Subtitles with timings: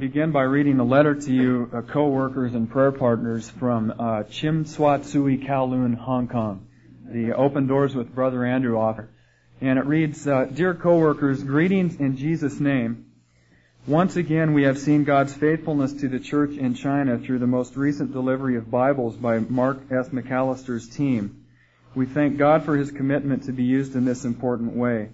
[0.00, 4.64] begin by reading a letter to you, uh, co-workers and prayer partners from uh, Chim
[4.64, 6.66] Tsui Kowloon, Hong Kong,
[7.04, 9.08] the Open Doors with Brother Andrew author.
[9.60, 13.06] And it reads, uh, Dear co-workers, greetings in Jesus' name.
[13.86, 17.76] Once again, we have seen God's faithfulness to the church in China through the most
[17.76, 20.12] recent delivery of Bibles by Mark S.
[20.12, 21.44] Macallister's team.
[21.94, 25.10] We thank God for his commitment to be used in this important way.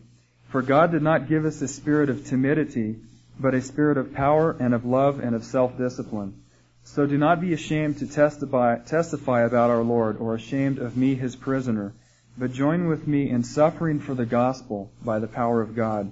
[0.48, 2.96] For God did not give us a spirit of timidity,
[3.40, 6.42] but a spirit of power and of love and of self-discipline.
[6.84, 11.14] So do not be ashamed to testify, testify about our Lord or ashamed of me,
[11.14, 11.94] his prisoner,
[12.36, 16.10] but join with me in suffering for the gospel by the power of God.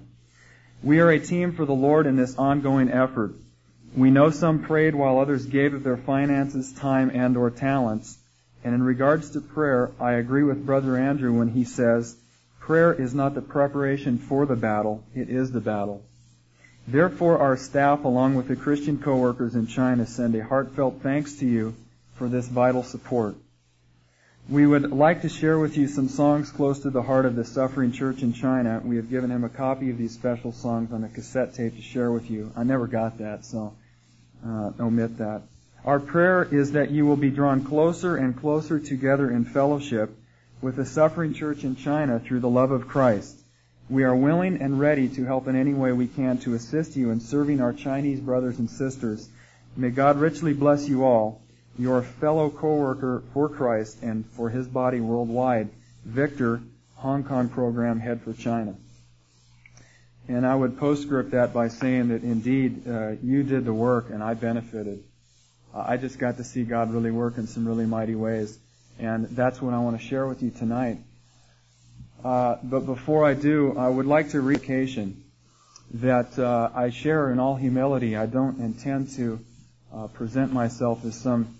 [0.83, 3.35] We are a team for the Lord in this ongoing effort.
[3.97, 8.19] We know some prayed while others gave of their finances, time, and or talents.
[8.63, 12.17] And in regards to prayer, I agree with Brother Andrew when he says,
[12.61, 16.05] prayer is not the preparation for the battle, it is the battle.
[16.91, 21.47] Therefore, our staff, along with the Christian co-workers in China, send a heartfelt thanks to
[21.47, 21.75] you
[22.15, 23.35] for this vital support.
[24.49, 27.45] We would like to share with you some songs close to the heart of the
[27.45, 28.81] suffering church in China.
[28.83, 31.83] We have given him a copy of these special songs on a cassette tape to
[31.83, 32.51] share with you.
[32.57, 33.75] I never got that, so
[34.47, 35.43] uh, omit that.
[35.85, 40.17] Our prayer is that you will be drawn closer and closer together in fellowship
[40.63, 43.38] with the suffering church in China through the love of Christ.
[43.91, 47.11] We are willing and ready to help in any way we can to assist you
[47.11, 49.27] in serving our Chinese brothers and sisters.
[49.77, 51.41] May God richly bless you all,
[51.79, 55.71] your fellow co-worker for Christ and for His body worldwide,
[56.05, 56.61] Victor,
[56.97, 58.75] Hong Kong program head for China.
[60.29, 64.23] And I would postscript that by saying that indeed uh, you did the work and
[64.23, 65.03] I benefited.
[65.75, 68.59] Uh, I just got to see God really work in some really mighty ways.
[68.99, 70.99] And that's what I want to share with you tonight.
[72.25, 74.63] Uh, but before I do, I would like to read
[75.95, 78.17] that uh, I share in all humility.
[78.17, 79.41] I don't intend to
[79.95, 81.59] uh, present myself as some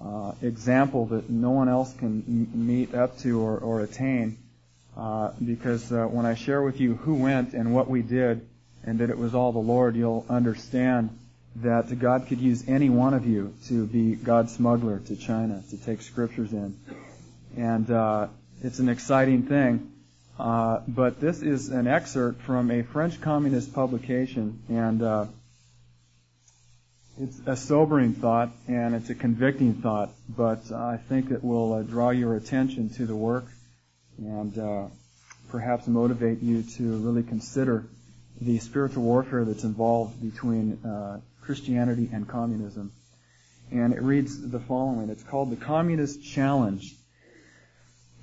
[0.00, 4.36] uh, example that no one else can m- meet up to or, or attain,
[4.96, 8.46] uh, because when I share with you who went and what we did,
[8.84, 11.10] and that it was all the Lord, you'll understand
[11.56, 15.76] that God could use any one of you to be God's smuggler to China, to
[15.78, 16.78] take scriptures in.
[17.56, 17.90] And
[18.62, 19.92] it's an exciting thing.
[20.38, 25.26] Uh, but this is an excerpt from a French communist publication, and uh,
[27.18, 31.82] it's a sobering thought and it's a convicting thought, but I think it will uh,
[31.82, 33.46] draw your attention to the work
[34.18, 34.88] and uh,
[35.48, 37.86] perhaps motivate you to really consider
[38.40, 42.92] the spiritual warfare that's involved between uh, Christianity and communism.
[43.72, 45.08] And it reads the following.
[45.08, 46.94] It's called The Communist Challenge.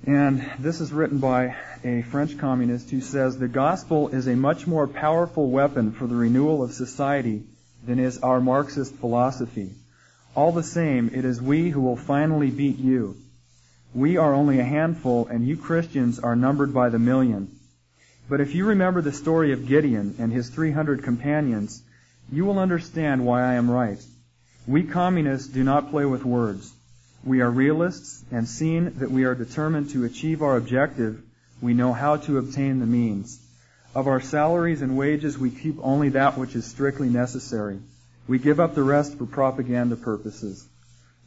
[0.06, 4.66] And this is written by a French communist who says the gospel is a much
[4.66, 7.44] more powerful weapon for the renewal of society
[7.86, 9.70] than is our Marxist philosophy.
[10.34, 13.16] All the same, it is we who will finally beat you.
[13.94, 17.48] We are only a handful and you Christians are numbered by the million.
[18.28, 21.82] But if you remember the story of Gideon and his 300 companions,
[22.30, 24.04] you will understand why I am right.
[24.66, 26.73] We communists do not play with words.
[27.24, 31.22] We are realists, and seeing that we are determined to achieve our objective,
[31.62, 33.40] we know how to obtain the means.
[33.94, 37.78] Of our salaries and wages, we keep only that which is strictly necessary.
[38.28, 40.66] We give up the rest for propaganda purposes.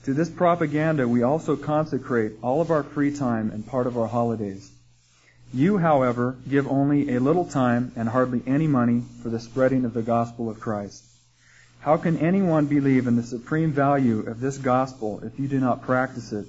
[0.05, 4.07] To this propaganda, we also consecrate all of our free time and part of our
[4.07, 4.69] holidays.
[5.51, 9.93] You, however, give only a little time and hardly any money for the spreading of
[9.93, 11.03] the gospel of Christ.
[11.79, 15.83] How can anyone believe in the supreme value of this gospel if you do not
[15.83, 16.45] practice it,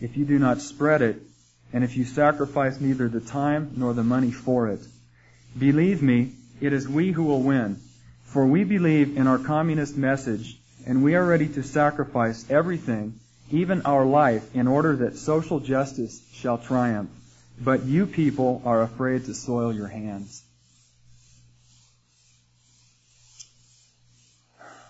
[0.00, 1.22] if you do not spread it,
[1.72, 4.80] and if you sacrifice neither the time nor the money for it?
[5.58, 7.80] Believe me, it is we who will win,
[8.24, 13.18] for we believe in our communist message, and we are ready to sacrifice everything,
[13.50, 17.10] even our life, in order that social justice shall triumph.
[17.58, 20.42] But you people are afraid to soil your hands.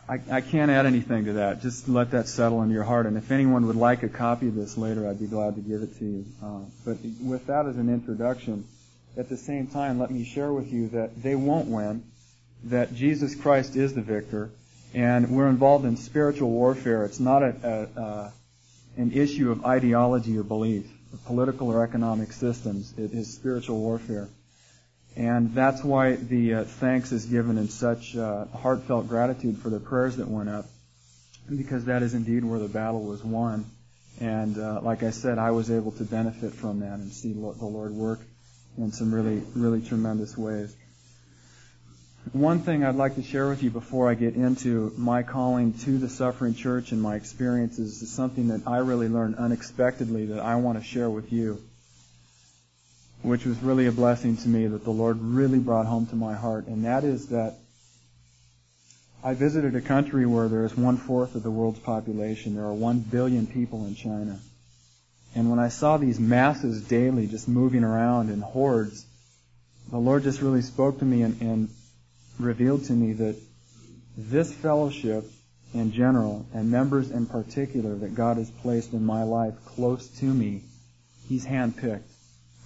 [0.09, 1.63] I, I can't add anything to that.
[1.63, 3.07] Just let that settle in your heart.
[3.07, 5.83] And if anyone would like a copy of this later, I'd be glad to give
[5.83, 6.25] it to you.
[6.43, 8.65] Uh, but with that as an introduction,
[9.17, 12.05] at the same time, let me share with you that they won't win,
[12.65, 14.51] that Jesus Christ is the victor,
[14.95, 17.05] and we're involved in spiritual warfare.
[17.05, 18.33] It's not a, a, a
[18.99, 22.95] an issue of ideology or belief, or political or economic systems.
[22.97, 24.29] It is spiritual warfare.
[25.17, 29.81] And that's why the uh, thanks is given in such uh, heartfelt gratitude for the
[29.81, 30.67] prayers that went up,
[31.49, 33.65] because that is indeed where the battle was won.
[34.21, 37.41] And uh, like I said, I was able to benefit from that and see the
[37.41, 38.21] Lord work
[38.77, 40.75] in some really, really tremendous ways.
[42.33, 45.97] one thing I'd like to share with you before I get into my calling to
[45.97, 50.57] the suffering church and my experiences is something that I really learned unexpectedly that I
[50.57, 51.63] want to share with you,
[53.27, 56.35] which was really a blessing to me that the Lord really brought home to my
[56.35, 57.55] heart, and that is that
[59.25, 62.55] I visited a country where there is one fourth of the world's population.
[62.55, 64.39] There are one billion people in China.
[65.35, 69.05] And when I saw these masses daily just moving around in hordes,
[69.91, 71.69] the Lord just really spoke to me and, and
[72.39, 73.37] revealed to me that
[74.17, 75.29] this fellowship
[75.75, 80.27] in general and members in particular that God has placed in my life close to
[80.27, 80.63] me,
[81.29, 82.05] He's handpicked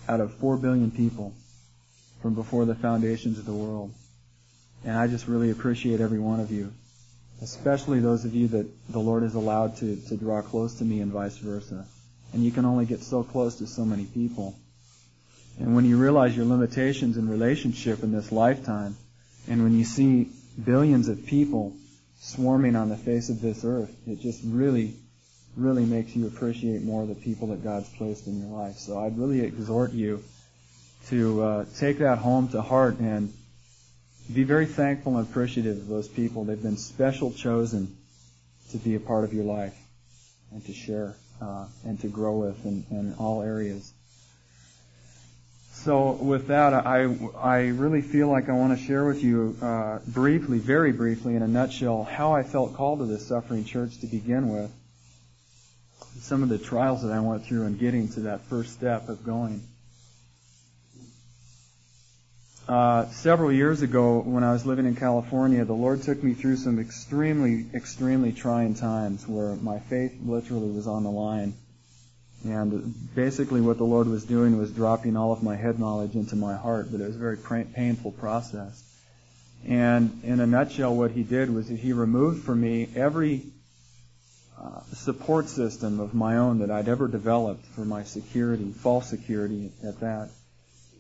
[0.09, 1.35] out of four billion people
[2.23, 3.93] from before the foundations of the world.
[4.85, 6.73] And I just really appreciate every one of you,
[7.43, 11.01] especially those of you that the Lord has allowed to, to draw close to me
[11.01, 11.85] and vice versa.
[12.33, 14.55] And you can only get so close to so many people.
[15.59, 18.97] And when you realize your limitations in relationship in this lifetime,
[19.49, 20.31] and when you see
[20.63, 21.75] billions of people
[22.21, 24.95] swarming on the face of this earth, it just really,
[25.57, 28.77] really makes you appreciate more the people that God's placed in your life.
[28.77, 30.23] So I'd really exhort you
[31.09, 33.33] to uh, take that home to heart and
[34.33, 36.45] be very thankful and appreciative of those people.
[36.45, 37.97] They've been special chosen
[38.71, 39.77] to be a part of your life
[40.53, 43.93] and to share uh, and to grow with in, in all areas.
[45.73, 47.09] So with that, I,
[47.39, 51.43] I really feel like I want to share with you uh, briefly, very briefly, in
[51.43, 54.71] a nutshell, how I felt called to this suffering church to begin with.
[56.19, 59.25] Some of the trials that I went through in getting to that first step of
[59.25, 59.63] going.
[62.69, 66.57] Uh, several years ago, when I was living in California, the Lord took me through
[66.57, 71.55] some extremely, extremely trying times where my faith literally was on the line.
[72.45, 76.37] And basically what the Lord was doing was dropping all of my head knowledge into
[76.37, 78.83] my heart, but it was a very painful process.
[79.67, 83.43] And in a nutshell, what he did was that he removed from me every
[84.61, 89.73] uh, support system of my own that I'd ever developed for my security, false security
[89.83, 90.29] at that,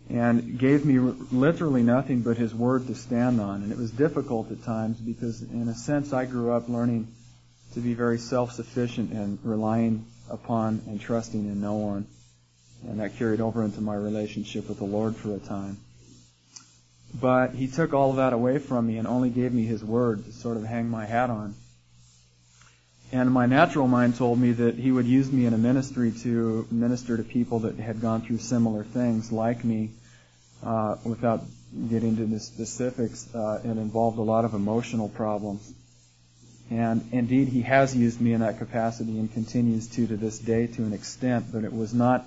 [0.09, 3.62] and gave me literally nothing but his word to stand on.
[3.62, 7.09] And it was difficult at times because, in a sense, I grew up learning
[7.75, 12.06] to be very self-sufficient and relying upon and trusting in no one.
[12.89, 15.77] And that carried over into my relationship with the Lord for a time.
[17.21, 20.25] But He took all of that away from me and only gave me His Word
[20.25, 21.55] to sort of hang my hat on.
[23.12, 26.67] And my natural mind told me that He would use me in a ministry to
[26.71, 29.91] minister to people that had gone through similar things like me,
[30.62, 31.43] uh, without
[31.89, 33.33] getting into the specifics.
[33.35, 35.73] Uh, it involved a lot of emotional problems.
[36.71, 40.69] And indeed, he has used me in that capacity and continues to to this day
[40.69, 42.25] to an extent, but it was not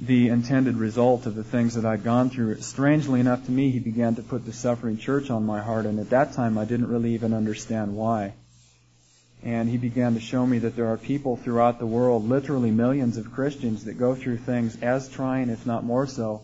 [0.00, 2.60] the intended result of the things that I'd gone through.
[2.62, 5.98] Strangely enough to me, he began to put the suffering church on my heart, and
[5.98, 8.32] at that time I didn't really even understand why.
[9.42, 13.16] And he began to show me that there are people throughout the world, literally millions
[13.16, 16.42] of Christians, that go through things as trying, if not more so,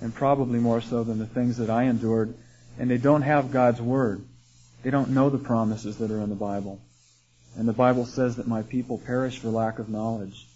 [0.00, 2.34] and probably more so than the things that I endured,
[2.78, 4.22] and they don't have God's Word.
[4.82, 6.80] They don't know the promises that are in the Bible.
[7.56, 10.46] And the Bible says that my people perish for lack of knowledge.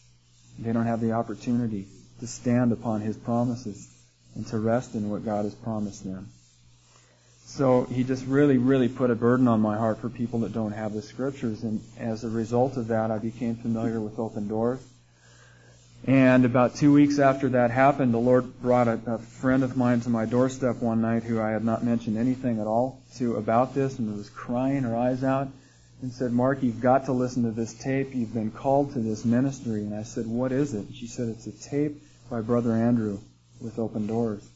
[0.59, 1.87] They don't have the opportunity
[2.21, 3.89] to stand upon His promises
[4.35, 6.29] and to rest in what God has promised them.
[7.49, 10.73] So he just really, really put a burden on my heart for people that don't
[10.73, 11.63] have the scriptures.
[11.63, 14.81] And as a result of that, I became familiar with open doors.
[16.07, 20.03] And about two weeks after that happened, the Lord brought a, a, friend of mine
[20.03, 23.75] to my doorstep one night who I had not mentioned anything at all to about
[23.75, 25.49] this and was crying her eyes out
[26.03, 28.15] and said, Mark, you've got to listen to this tape.
[28.15, 29.81] You've been called to this ministry.
[29.81, 30.87] And I said, what is it?
[30.87, 31.97] And she said, it's a tape
[32.31, 33.19] by Brother Andrew
[33.59, 34.47] with open doors.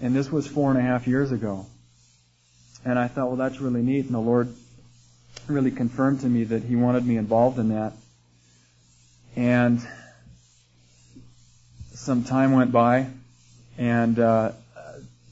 [0.00, 1.66] And this was four and a half years ago.
[2.84, 4.06] And I thought, well, that's really neat.
[4.06, 4.52] And the Lord
[5.46, 7.92] really confirmed to me that He wanted me involved in that.
[9.36, 9.80] And
[11.94, 13.06] some time went by,
[13.78, 14.52] and uh,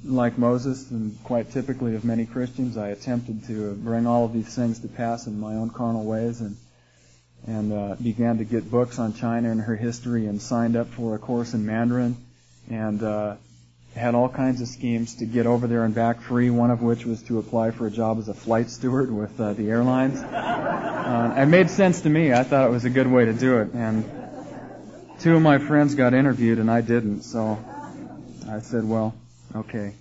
[0.05, 4.55] like Moses, and quite typically of many Christians, I attempted to bring all of these
[4.55, 6.57] things to pass in my own carnal ways, and
[7.47, 11.15] and uh, began to get books on China and her history, and signed up for
[11.15, 12.17] a course in Mandarin,
[12.71, 13.37] and uh,
[13.95, 16.51] had all kinds of schemes to get over there and back free.
[16.51, 19.53] One of which was to apply for a job as a flight steward with uh,
[19.55, 20.21] the airlines.
[20.21, 22.33] Uh, it made sense to me.
[22.33, 24.05] I thought it was a good way to do it, and
[25.21, 27.59] two of my friends got interviewed and I didn't, so
[28.49, 29.15] I said, well,
[29.55, 29.95] okay.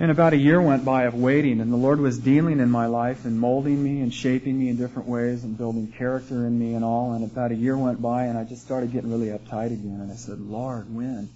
[0.00, 2.86] And about a year went by of waiting, and the Lord was dealing in my
[2.86, 6.74] life and molding me and shaping me in different ways and building character in me
[6.74, 7.12] and all.
[7.12, 10.00] And about a year went by, and I just started getting really uptight again.
[10.00, 11.28] And I said, Lord, when?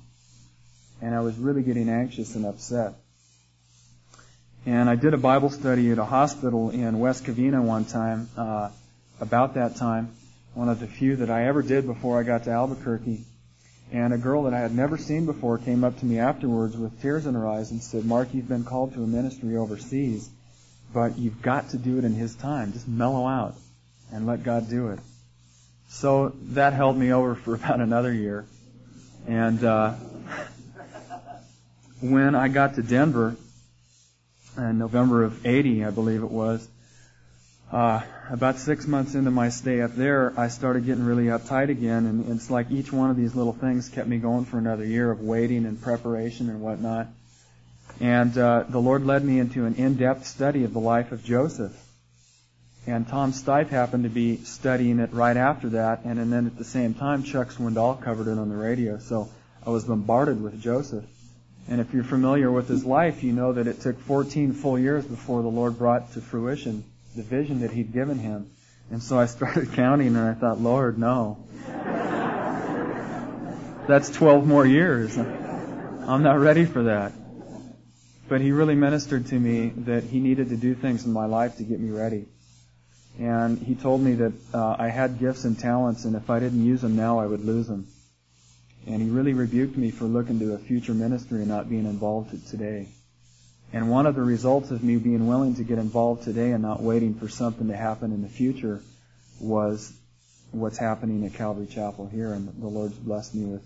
[1.00, 2.94] And I was really getting anxious and upset.
[4.66, 8.70] And I did a Bible study at a hospital in West Covina one time, uh,
[9.20, 10.14] about that time,
[10.54, 13.24] one of the few that I ever did before I got to Albuquerque.
[13.90, 17.00] And a girl that I had never seen before came up to me afterwards with
[17.00, 20.28] tears in her eyes and said, Mark, you've been called to a ministry overseas,
[20.92, 22.72] but you've got to do it in His time.
[22.72, 23.54] Just mellow out
[24.12, 24.98] and let God do it.
[25.88, 28.44] So that held me over for about another year.
[29.26, 29.94] And uh,
[32.00, 33.36] when I got to Denver
[34.56, 36.66] in November of 80, I believe it was,
[37.70, 38.00] uh,
[38.30, 42.28] about six months into my stay up there, I started getting really uptight again, and
[42.30, 45.20] it's like each one of these little things kept me going for another year of
[45.20, 47.08] waiting and preparation and whatnot.
[48.00, 51.76] And uh, the Lord led me into an in-depth study of the life of Joseph.
[52.86, 56.56] And Tom Stipe happened to be studying it right after that, and, and then at
[56.56, 58.98] the same time, Chuck Swindoll covered it on the radio.
[58.98, 59.28] So
[59.66, 61.04] I was bombarded with Joseph.
[61.68, 65.04] And if you're familiar with his life, you know that it took 14 full years
[65.04, 66.84] before the Lord brought to fruition
[67.14, 68.50] the vision that he'd given him.
[68.90, 71.38] And so I started counting and I thought, Lord, no.
[73.86, 75.16] That's 12 more years.
[75.16, 77.12] I'm not ready for that.
[78.28, 81.56] But he really ministered to me that he needed to do things in my life
[81.56, 82.26] to get me ready.
[83.18, 86.64] And he told me that uh, I had gifts and talents, and if I didn't
[86.64, 87.88] use them now, I would lose them.
[88.86, 92.48] And he really rebuked me for looking to a future ministry and not being involved
[92.48, 92.88] today.
[93.72, 96.82] And one of the results of me being willing to get involved today and not
[96.82, 98.80] waiting for something to happen in the future
[99.40, 99.92] was
[100.52, 102.32] what's happening at Calvary Chapel here.
[102.32, 103.62] And the Lord's blessed me with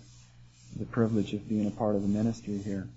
[0.77, 2.89] the privilege of being a part of the ministry here.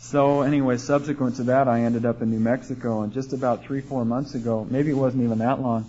[0.00, 3.80] So anyway, subsequent to that, I ended up in New Mexico, and just about three,
[3.80, 5.88] four months ago, maybe it wasn't even that long,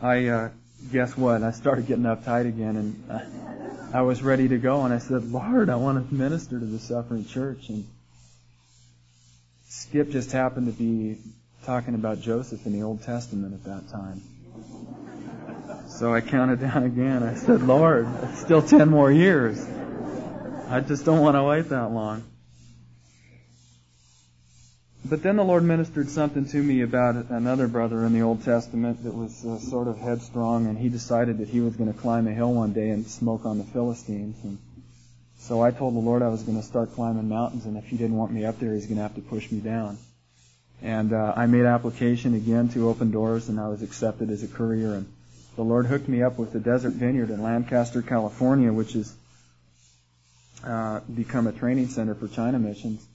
[0.00, 0.48] I, uh,
[0.92, 1.42] guess what?
[1.42, 3.20] I started getting uptight again, and uh,
[3.96, 6.78] I was ready to go, and I said, Lord, I want to minister to the
[6.78, 7.86] suffering church, and
[9.68, 11.18] Skip just happened to be
[11.64, 14.22] talking about Joseph in the Old Testament at that time.
[15.88, 17.22] So I counted down again.
[17.22, 19.64] I said, Lord, it's still ten more years.
[20.68, 22.24] I just don't want to wait that long.
[25.04, 29.02] But then the Lord ministered something to me about another brother in the Old Testament
[29.04, 32.28] that was uh, sort of headstrong, and he decided that he was going to climb
[32.28, 34.36] a hill one day and smoke on the Philistines.
[34.44, 34.58] And
[35.38, 37.96] so I told the Lord I was going to start climbing mountains, and if He
[37.96, 39.96] didn't want me up there, He's going to have to push me down.
[40.82, 44.48] And uh, I made application again to Open Doors, and I was accepted as a
[44.48, 44.94] courier.
[44.94, 45.10] And
[45.56, 49.14] the Lord hooked me up with the Desert Vineyard in Lancaster, California, which has
[50.62, 53.06] uh, become a training center for China missions.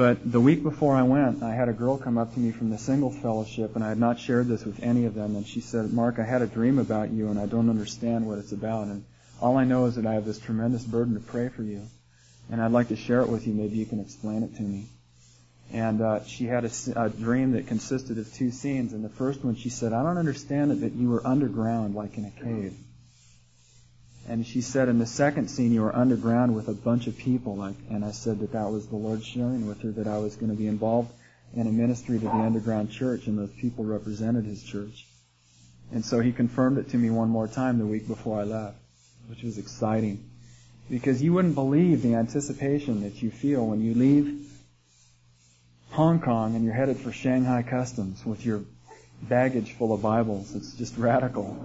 [0.00, 2.70] But the week before I went, I had a girl come up to me from
[2.70, 5.36] the Singles Fellowship, and I had not shared this with any of them.
[5.36, 8.38] And she said, "Mark, I had a dream about you, and I don't understand what
[8.38, 9.04] it's about." And
[9.42, 11.82] all I know is that I have this tremendous burden to pray for you,
[12.50, 13.52] and I'd like to share it with you.
[13.52, 14.86] Maybe you can explain it to me.
[15.70, 18.94] And uh, she had a, a dream that consisted of two scenes.
[18.94, 22.16] And the first one, she said, "I don't understand it that you were underground, like
[22.16, 22.74] in a cave."
[24.28, 27.56] And she said, in the second scene, you were underground with a bunch of people.
[27.56, 30.36] Like, and I said that that was the Lord sharing with her that I was
[30.36, 31.12] going to be involved
[31.54, 35.06] in a ministry to the underground church, and those people represented His church.
[35.92, 38.76] And so He confirmed it to me one more time the week before I left
[39.30, 40.28] which was exciting.
[40.90, 44.50] Because you wouldn't believe the anticipation that you feel when you leave
[45.92, 48.62] Hong Kong and you're headed for Shanghai Customs with your
[49.22, 50.54] baggage full of Bibles.
[50.56, 51.56] It's just radical.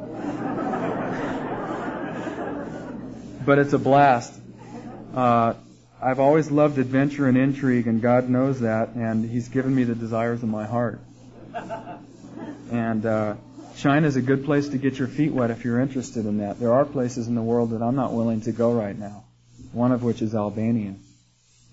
[3.46, 4.34] But it's a blast.
[5.14, 5.54] Uh,
[6.02, 9.96] I've always loved adventure and intrigue, and God knows that, and He's given me the
[9.96, 11.00] desires of my heart.
[12.72, 13.36] And uh,
[13.78, 16.60] China is a good place to get your feet wet if you're interested in that.
[16.60, 19.24] There are places in the world that I'm not willing to go right now,
[19.72, 20.96] one of which is Albania.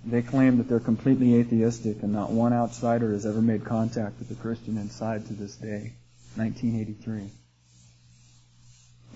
[0.05, 4.31] They claim that they're completely atheistic and not one outsider has ever made contact with
[4.31, 5.95] a Christian inside to this day.
[6.37, 7.31] 1983.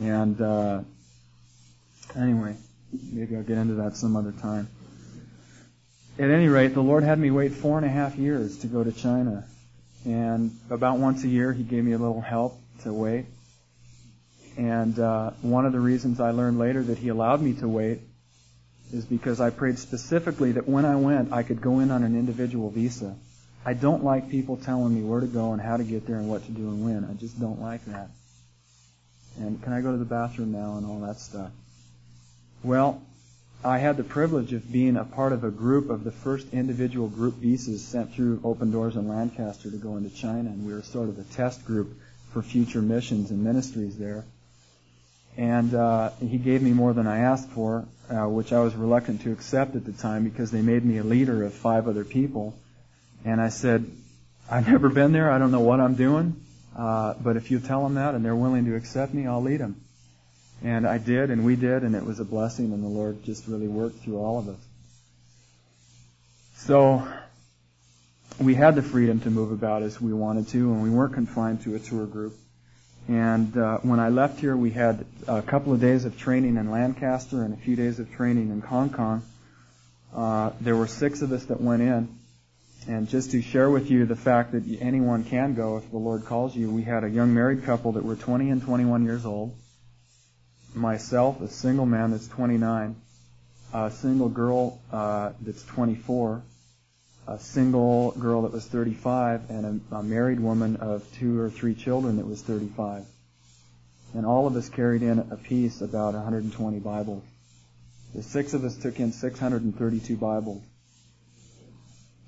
[0.00, 0.80] And, uh,
[2.16, 2.56] anyway,
[3.12, 4.68] maybe I'll get into that some other time.
[6.18, 8.82] At any rate, the Lord had me wait four and a half years to go
[8.82, 9.44] to China.
[10.04, 13.26] And about once a year, He gave me a little help to wait.
[14.56, 18.00] And uh, one of the reasons I learned later that he allowed me to wait
[18.92, 22.18] is because I prayed specifically that when I went, I could go in on an
[22.18, 23.14] individual visa.
[23.64, 26.30] I don't like people telling me where to go and how to get there and
[26.30, 27.04] what to do and when.
[27.04, 28.10] I just don't like that.
[29.38, 31.50] And can I go to the bathroom now and all that stuff?
[32.66, 33.00] Well,
[33.62, 37.06] I had the privilege of being a part of a group of the first individual
[37.06, 40.82] group visas sent through Open Doors in Lancaster to go into China, and we were
[40.82, 41.96] sort of a test group
[42.32, 44.24] for future missions and ministries there.
[45.36, 49.20] And uh, he gave me more than I asked for, uh, which I was reluctant
[49.20, 52.58] to accept at the time because they made me a leader of five other people.
[53.24, 53.88] And I said,
[54.50, 55.30] I've never been there.
[55.30, 56.34] I don't know what I'm doing.
[56.76, 59.60] Uh, but if you tell them that and they're willing to accept me, I'll lead
[59.60, 59.85] them.
[60.66, 63.46] And I did, and we did, and it was a blessing, and the Lord just
[63.46, 64.58] really worked through all of us.
[66.56, 67.06] So,
[68.40, 71.62] we had the freedom to move about as we wanted to, and we weren't confined
[71.62, 72.34] to a tour group.
[73.06, 76.72] And uh, when I left here, we had a couple of days of training in
[76.72, 79.22] Lancaster and a few days of training in Hong Kong.
[80.12, 82.08] Uh, there were six of us that went in.
[82.88, 86.24] And just to share with you the fact that anyone can go if the Lord
[86.24, 89.54] calls you, we had a young married couple that were 20 and 21 years old.
[90.76, 92.96] Myself, a single man that's 29.
[93.74, 96.42] A single girl uh, that's 24
[97.28, 101.74] a single girl that was 35 and a, a married woman of two or three
[101.74, 103.04] children that was 35.
[104.14, 107.24] And all of us carried in a piece about 120 Bibles.
[108.14, 110.62] The six of us took in 632 Bibles.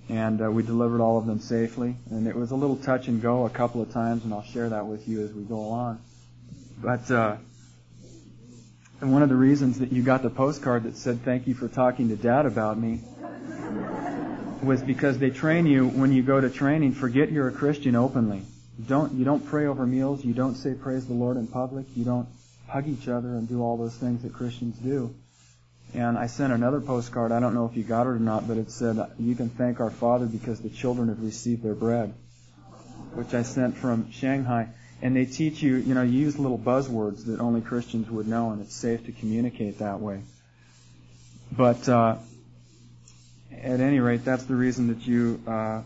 [0.09, 1.95] And uh, we delivered all of them safely.
[2.11, 4.71] And it was a little touch and go a couple of times, and I'll share
[4.71, 6.01] that with you as we go along.
[6.83, 7.37] But uh,
[9.01, 11.69] and one of the reasons that you got the postcard that said, thank you for
[11.69, 13.01] talking to Dad about me
[14.63, 18.43] was because they train you when you go to training, forget you're a Christian openly.
[18.87, 20.25] Don't, you don't pray over meals.
[20.25, 21.87] You don't say praise the Lord in public.
[21.95, 22.29] You don't
[22.67, 25.15] hug each other and do all those things that Christians do.
[25.95, 27.33] And I sent another postcard.
[27.33, 29.81] I don't know if you got it or not, but it said, you can thank
[29.81, 32.13] our Father because the children have received their bread,
[33.15, 34.69] which I sent from Shanghai.
[35.01, 38.51] And they teach you, you know, you use little buzzwords that only Christians would know,
[38.51, 40.23] and it's safe to communicate that way.
[41.53, 42.17] But, uh,
[43.53, 45.83] at any rate, that's the reason that you uh,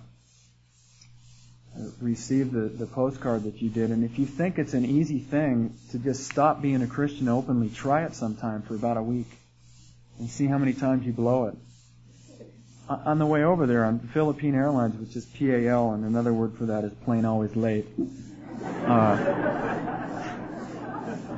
[2.01, 3.91] received the, the postcard that you did.
[3.91, 7.69] And if you think it's an easy thing to just stop being a Christian openly,
[7.69, 9.29] try it sometime for about a week
[10.19, 11.57] and see how many times you blow it.
[12.89, 16.67] On the way over there on Philippine Airlines, which is PAL, and another word for
[16.67, 17.87] that is plane always late.
[18.87, 19.43] Uh,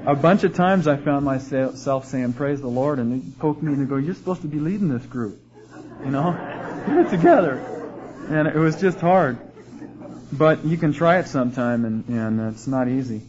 [0.06, 3.72] a bunch of times I found myself saying, praise the Lord, and they poke me
[3.72, 5.40] and they go, you're supposed to be leading this group.
[6.04, 6.32] You know?
[6.86, 7.58] Get it together.
[8.28, 9.38] And it was just hard.
[10.32, 13.22] But you can try it sometime, and, and it's not easy.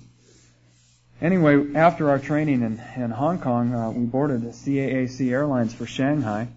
[1.21, 5.85] Anyway, after our training in, in Hong Kong, uh, we boarded a CAAC Airlines for
[5.85, 6.49] Shanghai.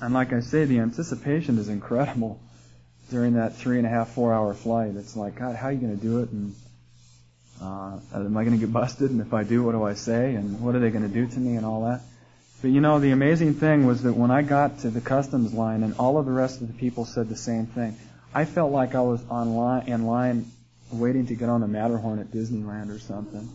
[0.00, 2.40] And like I say, the anticipation is incredible
[3.10, 4.94] during that three and a half, four hour flight.
[4.96, 6.30] It's like, God, how are you going to do it?
[6.30, 6.54] And
[7.62, 9.10] uh, am I going to get busted?
[9.10, 10.34] And if I do, what do I say?
[10.34, 11.56] And what are they going to do to me?
[11.56, 12.02] And all that.
[12.60, 15.82] But you know, the amazing thing was that when I got to the customs line
[15.82, 17.96] and all of the rest of the people said the same thing,
[18.34, 20.50] I felt like I was on line, in line
[20.90, 23.48] waiting to get on the Matterhorn at Disneyland or something.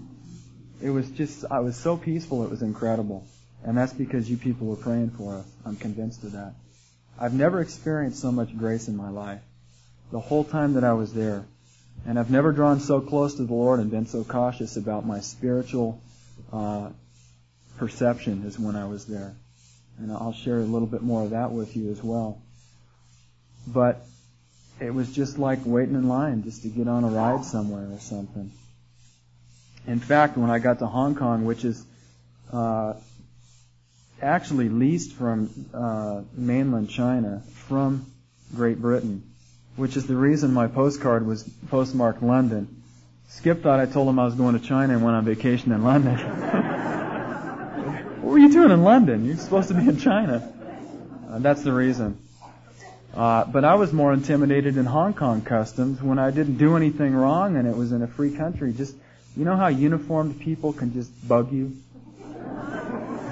[0.82, 3.26] It was just, I was so peaceful, it was incredible.
[3.64, 5.46] And that's because you people were praying for us.
[5.66, 6.54] I'm convinced of that.
[7.20, 9.42] I've never experienced so much grace in my life.
[10.12, 11.46] The whole time that I was there.
[12.06, 15.22] And I've never drawn so close to the Lord and been so cautious about my
[15.22, 16.02] spiritual
[16.52, 16.90] uh,
[17.78, 19.34] perception as when I was there.
[20.00, 22.42] And I'll share a little bit more of that with you as well.
[23.68, 24.06] But
[24.80, 28.00] it was just like waiting in line just to get on a ride somewhere or
[28.00, 28.52] something.
[29.88, 31.86] In fact, when I got to Hong Kong, which is
[32.52, 32.94] uh,
[34.24, 38.06] actually leased from uh, mainland China from
[38.56, 39.24] Great Britain,
[39.76, 42.82] which is the reason my postcard was postmarked London.
[43.30, 45.84] Skip thought I told him I was going to China and went on vacation in
[45.84, 46.18] London.
[48.24, 49.26] What were you doing in London?
[49.26, 50.50] You're supposed to be in China.
[51.30, 52.18] Uh, that's the reason.
[53.14, 57.14] Uh, but I was more intimidated in Hong Kong customs when I didn't do anything
[57.14, 58.72] wrong and it was in a free country.
[58.72, 58.96] Just,
[59.36, 61.76] you know how uniformed people can just bug you?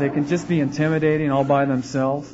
[0.01, 2.33] They can just be intimidating all by themselves.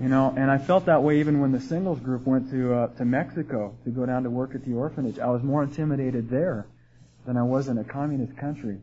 [0.00, 2.86] You know, and I felt that way even when the singles group went to uh,
[2.96, 5.18] to Mexico to go down to work at the orphanage.
[5.18, 6.66] I was more intimidated there
[7.26, 8.78] than I was in a communist country.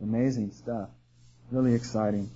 [0.00, 0.88] Amazing stuff.
[1.50, 2.30] Really exciting.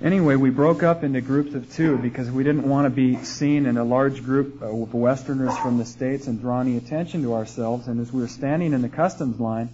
[0.00, 3.66] Anyway, we broke up into groups of two because we didn't want to be seen
[3.66, 7.88] in a large group of Westerners from the States and draw any attention to ourselves.
[7.88, 9.68] And as we were standing in the customs line,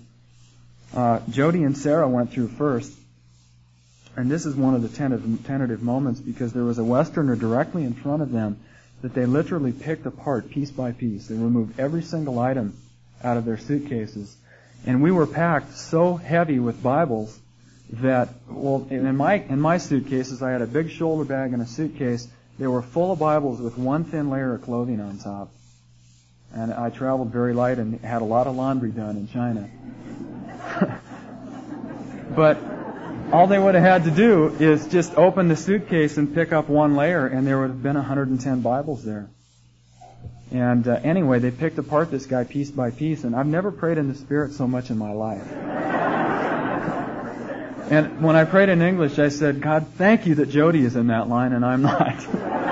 [0.95, 3.01] uh, Jody and Sarah went through first.
[4.16, 7.85] And this is one of the tentative, tentative moments because there was a Westerner directly
[7.85, 8.59] in front of them
[9.01, 11.27] that they literally picked apart piece by piece.
[11.27, 12.77] They removed every single item
[13.25, 14.37] out of their suitcases.
[14.87, 17.38] And we were packed so heavy with Bibles
[17.90, 21.66] that well in my in my suitcases I had a big shoulder bag and a
[21.66, 22.27] suitcase.
[22.59, 25.51] They were full of Bibles with one thin layer of clothing on top.
[26.55, 29.70] And I traveled very light and had a lot of laundry done in China.
[32.37, 32.82] but
[33.33, 36.68] all they would have had to do is just open the suitcase and pick up
[36.68, 39.31] one layer and there would have been 110 Bibles there.
[40.51, 43.97] And uh, anyway, they picked apart this guy piece by piece, and I've never prayed
[43.97, 45.51] in the Spirit so much in my life.
[47.90, 51.07] and when I prayed in English, I said, God, thank you that Jody is in
[51.07, 52.27] that line and I'm not.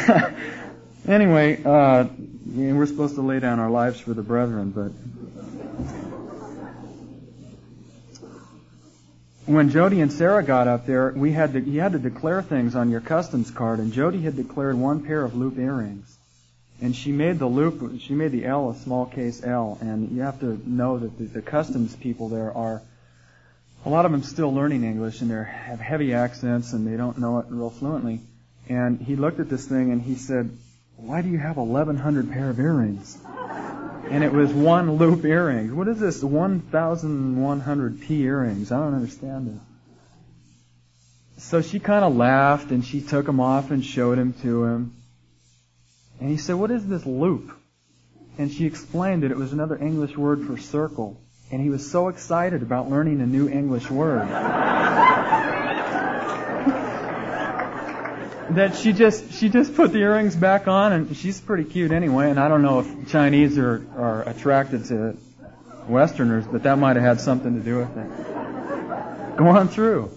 [1.06, 2.06] anyway, uh,
[2.46, 4.92] we're supposed to lay down our lives for the brethren, but
[9.50, 12.76] when Jody and Sarah got up there, we had to, you had to declare things
[12.76, 16.16] on your customs card, and Jody had declared one pair of loop earrings.
[16.80, 20.22] And she made the loop, she made the L a small case L, and you
[20.22, 22.80] have to know that the, the customs people there are,
[23.84, 27.18] a lot of them still learning English, and they have heavy accents, and they don't
[27.18, 28.20] know it real fluently.
[28.68, 30.56] And he looked at this thing and he said,
[30.96, 33.18] why do you have 1100 pair of earrings?
[34.10, 35.72] And it was one loop earrings.
[35.72, 36.22] What is this?
[36.22, 38.72] 1100 P earrings.
[38.72, 39.60] I don't understand it.
[41.40, 44.96] So she kind of laughed and she took them off and showed him to him.
[46.20, 47.52] And he said, what is this loop?
[48.36, 51.20] And she explained that it was another English word for circle.
[51.52, 54.28] And he was so excited about learning a new English word.
[58.56, 62.30] That she just she just put the earrings back on, and she's pretty cute anyway.
[62.30, 65.16] And I don't know if Chinese are are attracted to
[65.88, 69.36] Westerners, but that might have had something to do with it.
[69.36, 70.10] Go on through.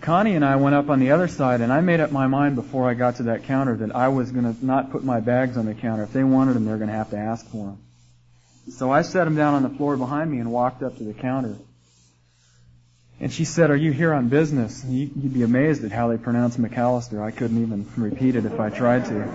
[0.00, 2.54] Connie and I went up on the other side, and I made up my mind
[2.54, 5.58] before I got to that counter that I was going to not put my bags
[5.58, 6.04] on the counter.
[6.04, 7.78] If they wanted them, they're going to have to ask for them.
[8.70, 11.12] So I set them down on the floor behind me and walked up to the
[11.12, 11.56] counter.
[13.20, 14.84] And she said, Are you here on business?
[14.84, 17.22] You'd be amazed at how they pronounce Macallister.
[17.22, 19.28] I couldn't even repeat it if I tried to.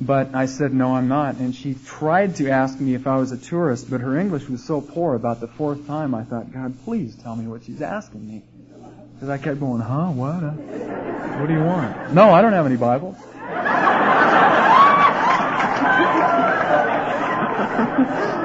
[0.00, 1.36] But I said, No, I'm not.
[1.36, 4.64] And she tried to ask me if I was a tourist, but her English was
[4.64, 8.26] so poor about the fourth time I thought, God, please tell me what she's asking
[8.26, 8.42] me.
[9.14, 10.06] Because I kept going, Huh?
[10.06, 10.42] What?
[10.42, 10.50] Uh,
[11.38, 12.14] what do you want?
[12.14, 13.16] No, I don't have any Bibles.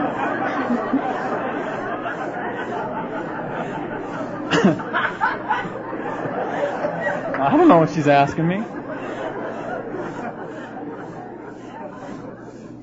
[7.47, 8.61] I don't know what she's asking me.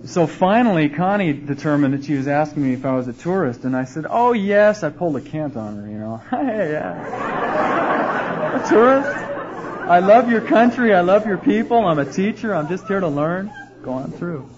[0.07, 3.77] So finally, Connie determined that she was asking me if I was a tourist, and
[3.77, 6.17] I said, "Oh yes." I pulled a cant on her, you know.
[6.31, 6.95] hey, yeah.
[8.65, 9.09] A tourist?
[9.87, 10.95] I love your country.
[10.95, 11.85] I love your people.
[11.85, 12.55] I'm a teacher.
[12.55, 13.53] I'm just here to learn.
[13.83, 14.49] Go on through.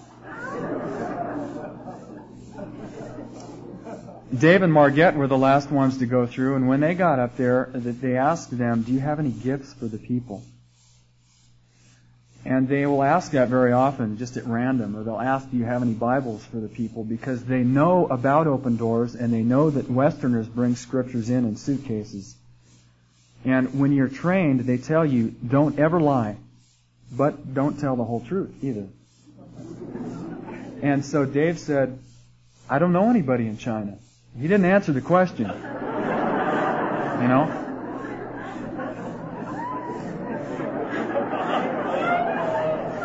[4.35, 7.37] Dave and Margette were the last ones to go through, and when they got up
[7.37, 10.43] there, they asked them, Do you have any gifts for the people?
[12.43, 15.63] And they will ask that very often, just at random, or they'll ask, Do you
[15.63, 17.05] have any Bibles for the people?
[17.05, 21.55] Because they know about open doors, and they know that Westerners bring scriptures in in
[21.55, 22.35] suitcases.
[23.45, 26.35] And when you're trained, they tell you, Don't ever lie,
[27.11, 28.87] but don't tell the whole truth either.
[30.81, 31.97] And so Dave said,
[32.69, 33.97] I don't know anybody in China.
[34.39, 35.47] He didn't answer the question.
[35.47, 37.63] You know?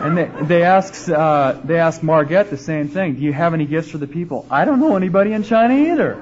[0.03, 3.14] And they, they ask uh, they ask Margette the same thing.
[3.14, 4.45] Do you have any gifts for the people?
[4.51, 6.18] I don't know anybody in China either.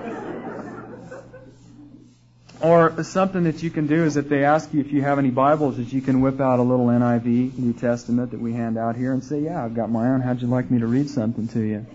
[2.60, 5.30] Or something that you can do is if they ask you if you have any
[5.30, 8.96] Bibles, is you can whip out a little NIV, New Testament that we hand out
[8.96, 10.20] here, and say, "Yeah, I've got my own.
[10.20, 11.86] How'd you like me to read something to you?"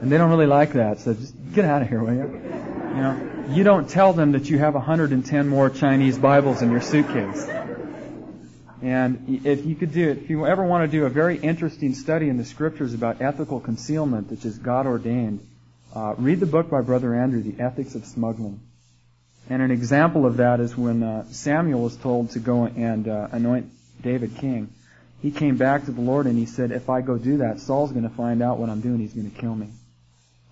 [0.00, 2.61] And they don't really like that, so just get out of here, will you?
[2.92, 6.82] You know, you don't tell them that you have 110 more Chinese Bibles in your
[6.82, 7.48] suitcase.
[8.82, 11.94] And if you could do it, if you ever want to do a very interesting
[11.94, 15.40] study in the scriptures about ethical concealment, which is God ordained,
[15.94, 18.60] uh, read the book by Brother Andrew, The Ethics of Smuggling.
[19.48, 23.28] And an example of that is when uh, Samuel was told to go and uh,
[23.32, 23.70] anoint
[24.02, 24.68] David king.
[25.22, 27.90] He came back to the Lord and he said, if I go do that, Saul's
[27.92, 28.98] going to find out what I'm doing.
[28.98, 29.70] He's going to kill me.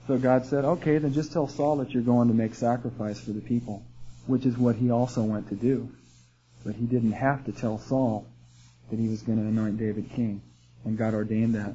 [0.06, 3.30] So God said, okay, then just tell Saul that you're going to make sacrifice for
[3.30, 3.82] the people,
[4.26, 5.88] which is what he also went to do.
[6.64, 8.26] But he didn't have to tell Saul
[8.90, 10.42] that he was going to anoint David king,
[10.84, 11.74] and God ordained that.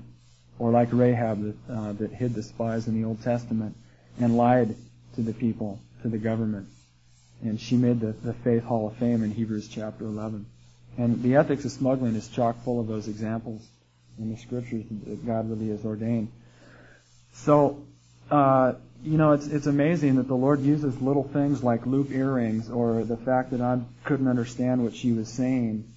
[0.59, 3.75] Or like Rahab that, uh, that hid the spies in the Old Testament
[4.19, 4.75] and lied
[5.15, 6.67] to the people, to the government.
[7.41, 10.45] And she made the, the Faith Hall of Fame in Hebrews chapter 11.
[10.97, 13.67] And the ethics of smuggling is chock full of those examples
[14.17, 16.31] in the scriptures that God really has ordained.
[17.33, 17.85] So
[18.31, 22.69] uh, you know, it's it's amazing that the Lord uses little things like loop earrings,
[22.69, 25.87] or the fact that I couldn't understand what she was saying,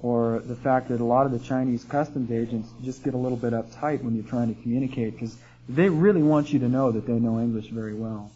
[0.00, 3.38] or the fact that a lot of the Chinese customs agents just get a little
[3.38, 5.34] bit uptight when you're trying to communicate because
[5.68, 8.30] they really want you to know that they know English very well,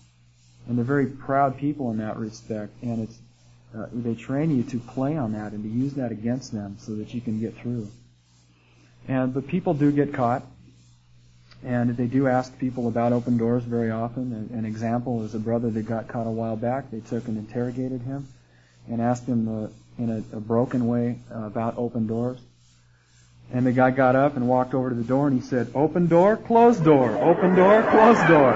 [0.67, 2.73] and they're very proud people in that respect.
[2.83, 3.19] And it's
[3.77, 6.95] uh, they train you to play on that and to use that against them so
[6.95, 7.89] that you can get through.
[9.09, 10.43] And but people do get caught,
[11.65, 14.51] and they do ask people about open doors very often.
[14.53, 16.91] An, example is a brother that got caught a while back.
[16.91, 18.29] They took and interrogated him
[18.89, 22.39] and asked him uh, in a, a broken way uh, about open doors.
[23.53, 26.09] And the guy got up and walked over to the door and he said, "Open
[26.09, 27.11] door, closed door.
[27.23, 28.53] Open door, closed door."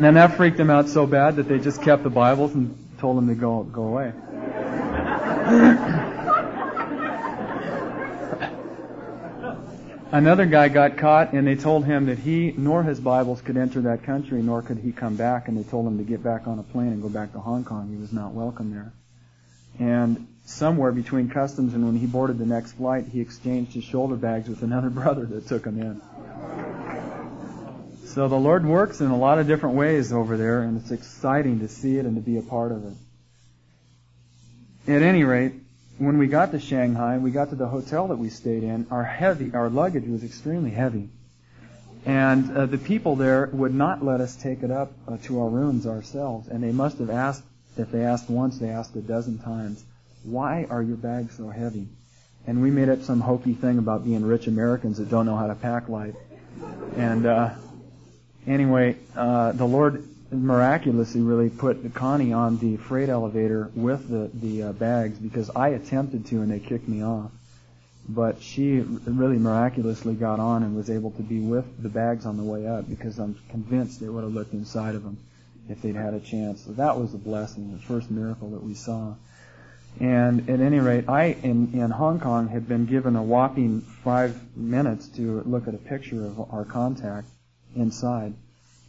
[0.00, 3.16] And that freaked them out so bad that they just kept the Bibles and told
[3.16, 4.12] them to go go away.
[10.14, 13.80] Another guy got caught and they told him that he nor his Bibles could enter
[13.80, 16.60] that country nor could he come back and they told him to get back on
[16.60, 17.90] a plane and go back to Hong Kong.
[17.90, 18.92] He was not welcome there.
[19.80, 24.14] And somewhere between customs and when he boarded the next flight, he exchanged his shoulder
[24.14, 26.00] bags with another brother that took him in.
[28.06, 31.58] So the Lord works in a lot of different ways over there, and it's exciting
[31.58, 32.92] to see it and to be a part of it.
[34.92, 35.54] At any rate,
[35.98, 38.86] when we got to Shanghai, we got to the hotel that we stayed in.
[38.90, 41.08] Our heavy, our luggage was extremely heavy,
[42.04, 45.48] and uh, the people there would not let us take it up uh, to our
[45.48, 46.48] rooms ourselves.
[46.48, 47.42] And they must have asked,
[47.76, 49.84] if they asked once, they asked a dozen times,
[50.24, 51.88] "Why are your bags so heavy?"
[52.46, 55.46] And we made up some hokey thing about being rich Americans that don't know how
[55.46, 56.14] to pack light,
[56.96, 57.26] and.
[57.26, 57.50] Uh,
[58.46, 64.64] anyway, uh, the Lord miraculously really put Connie on the freight elevator with the the
[64.64, 67.30] uh, bags because I attempted to and they kicked me off.
[68.06, 72.36] But she really miraculously got on and was able to be with the bags on
[72.36, 75.16] the way up because I'm convinced they would have looked inside of them
[75.70, 76.64] if they'd had a chance.
[76.64, 79.14] So that was a blessing, the first miracle that we saw.
[80.00, 84.38] And at any rate, I in, in Hong Kong had been given a whopping five
[84.56, 87.28] minutes to look at a picture of our contact
[87.74, 88.34] inside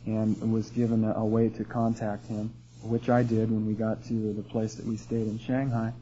[0.06, 4.06] and was given a, a, way to contact him, which I did when we got
[4.06, 5.94] to the place that we stayed in Shanghai,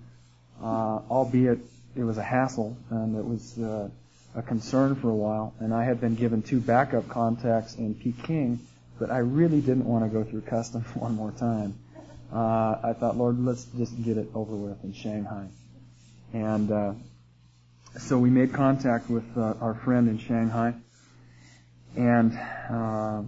[0.61, 1.59] uh, albeit
[1.95, 3.89] it was a hassle and it was uh,
[4.35, 5.53] a concern for a while.
[5.59, 8.59] And I had been given two backup contacts in Peking,
[8.99, 11.75] but I really didn't want to go through customs one more time.
[12.33, 15.47] Uh, I thought, Lord, let's just get it over with in Shanghai.
[16.33, 16.93] And uh,
[17.99, 20.73] so we made contact with uh, our friend in Shanghai
[21.95, 22.37] and
[22.69, 23.21] uh,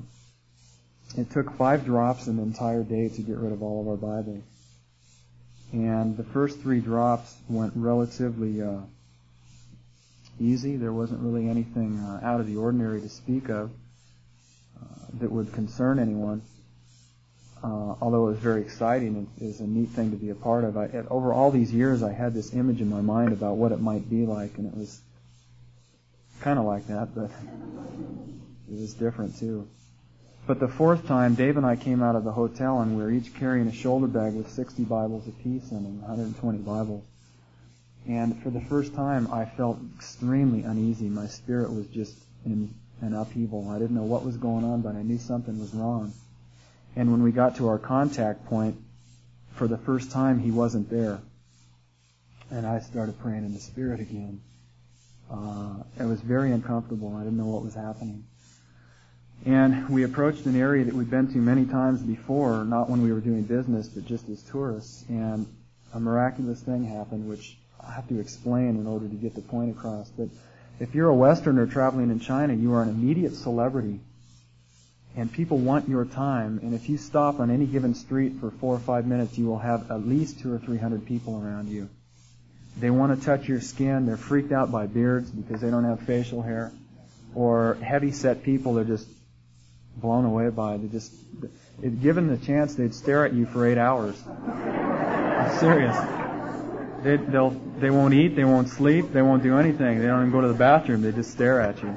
[1.18, 4.44] it took five drops an entire day to get rid of all of our Bibles.
[5.72, 8.82] And the first three drops went relatively uh,
[10.40, 10.76] easy.
[10.76, 13.72] There wasn't really anything uh, out of the ordinary to speak of
[14.80, 14.86] uh,
[15.20, 16.42] that would concern anyone.
[17.64, 20.64] Uh, although it was very exciting, it is a neat thing to be a part
[20.64, 20.78] of.
[20.78, 23.80] I, over all these years, I had this image in my mind about what it
[23.80, 25.02] might be like, and it was
[26.42, 27.32] kind of like that, but
[28.72, 29.68] it was different too.
[30.48, 33.10] But the fourth time, Dave and I came out of the hotel and we were
[33.10, 37.04] each carrying a shoulder bag with 60 Bibles apiece in them, 120 Bibles.
[38.08, 41.10] And for the first time, I felt extremely uneasy.
[41.10, 43.70] My spirit was just in an upheaval.
[43.70, 46.14] I didn't know what was going on, but I knew something was wrong.
[46.96, 48.78] And when we got to our contact point,
[49.56, 51.22] for the first time, he wasn't there.
[52.52, 54.42] And I started praying in the spirit again.
[55.32, 57.16] Uh, it was very uncomfortable.
[57.16, 58.26] I didn't know what was happening.
[59.44, 63.12] And we approached an area that we'd been to many times before, not when we
[63.12, 65.04] were doing business, but just as tourists.
[65.10, 65.46] And
[65.94, 69.70] a miraculous thing happened, which I have to explain in order to get the point
[69.72, 70.10] across.
[70.10, 70.30] But
[70.80, 74.00] if you're a Westerner traveling in China, you are an immediate celebrity.
[75.16, 76.60] And people want your time.
[76.62, 79.60] And if you stop on any given street for four or five minutes, you will
[79.60, 81.88] have at least two or three hundred people around you.
[82.78, 84.06] They want to touch your skin.
[84.06, 86.74] They're freaked out by beards because they don't have facial hair.
[87.34, 89.08] Or heavy set people, they're just
[89.98, 90.78] blown away by.
[90.78, 91.14] They just,
[91.82, 94.16] if given the chance, they'd stare at you for eight hours.
[94.28, 95.96] I'm serious.
[97.04, 100.00] They, they'll, they won't eat, they won't sleep, they won't do anything.
[100.00, 101.02] They don't even go to the bathroom.
[101.02, 101.96] They just stare at you.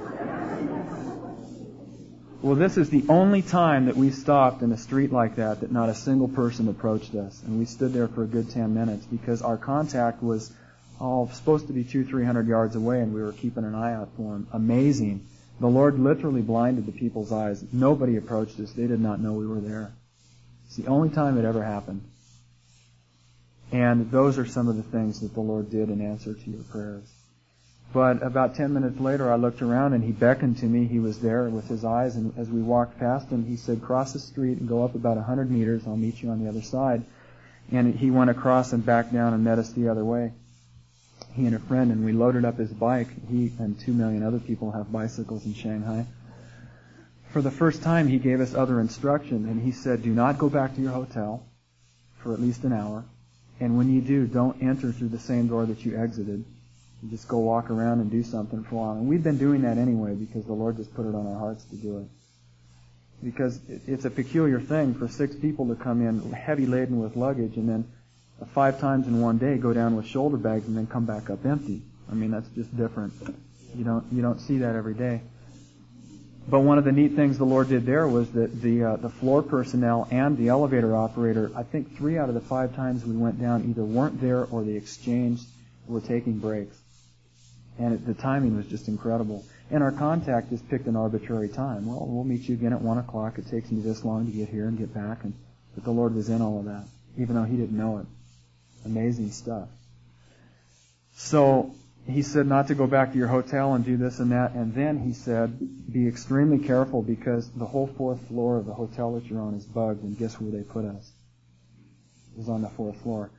[2.41, 5.73] Well, this is the only time that we stopped in a street like that that
[5.73, 7.43] not a single person approached us.
[7.43, 10.53] And we stood there for a good 10 minutes because our contact was
[11.01, 13.95] all supposed to be two, three hundred yards away and we were keeping an eye
[13.95, 14.47] out for him.
[14.53, 15.27] Amazing.
[15.61, 17.65] The Lord literally blinded the people's eyes.
[17.73, 18.73] Nobody approached us.
[18.73, 19.93] They did not know we were there.
[20.67, 22.03] It's the only time it ever happened.
[23.73, 26.63] And those are some of the things that the Lord did in answer to your
[26.65, 27.05] prayers.
[27.93, 30.87] But about 10 minutes later, I looked around and he beckoned to me.
[30.87, 32.17] He was there with his eyes.
[32.17, 35.17] And as we walked past him, he said, cross the street and go up about
[35.17, 35.83] a 100 meters.
[35.87, 37.03] I'll meet you on the other side.
[37.73, 40.33] And he went across and back down and met us the other way
[41.35, 43.09] he and a friend, and we loaded up his bike.
[43.29, 46.07] He and two million other people have bicycles in Shanghai.
[47.31, 50.49] for the first time, he gave us other instruction, and he said, do not go
[50.49, 51.45] back to your hotel
[52.19, 53.05] for at least an hour.
[53.61, 56.45] And when you do, don't enter through the same door that you exited.
[57.03, 58.93] You just go walk around and do something for a while.
[58.93, 61.65] And we've been doing that anyway because the Lord just put it on our hearts
[61.67, 62.07] to do it.
[63.23, 67.57] Because it's a peculiar thing for six people to come in heavy laden with luggage
[67.57, 67.85] and then
[68.47, 71.45] five times in one day go down with shoulder bags and then come back up
[71.45, 71.83] empty.
[72.11, 73.13] I mean, that's just different.
[73.75, 75.21] You don't, you don't see that every day.
[76.49, 79.11] But one of the neat things the Lord did there was that the uh, the
[79.11, 83.15] floor personnel and the elevator operator, I think three out of the five times we
[83.15, 85.45] went down either weren't there or they exchanged
[85.87, 86.75] were taking breaks.
[87.79, 89.45] And it, the timing was just incredible.
[89.71, 91.85] And our contact just picked an arbitrary time.
[91.85, 93.39] Well, we'll meet you again at one o'clock.
[93.39, 95.25] It takes me this long to get here and get back.
[95.25, 95.35] And
[95.75, 96.85] but the Lord was in all of that,
[97.19, 98.07] even though He didn't know it.
[98.85, 99.69] Amazing stuff.
[101.15, 101.75] So
[102.07, 104.53] he said not to go back to your hotel and do this and that.
[104.53, 105.59] And then he said,
[105.93, 109.65] be extremely careful because the whole fourth floor of the hotel that you're on is
[109.65, 110.03] bugged.
[110.03, 111.11] And guess where they put us?
[112.33, 113.31] It was on the fourth floor.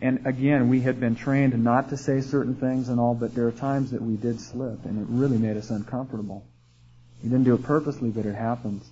[0.00, 3.46] And again, we had been trained not to say certain things and all, but there
[3.46, 6.46] are times that we did slip and it really made us uncomfortable.
[7.22, 8.88] We didn't do it purposely, but it happens.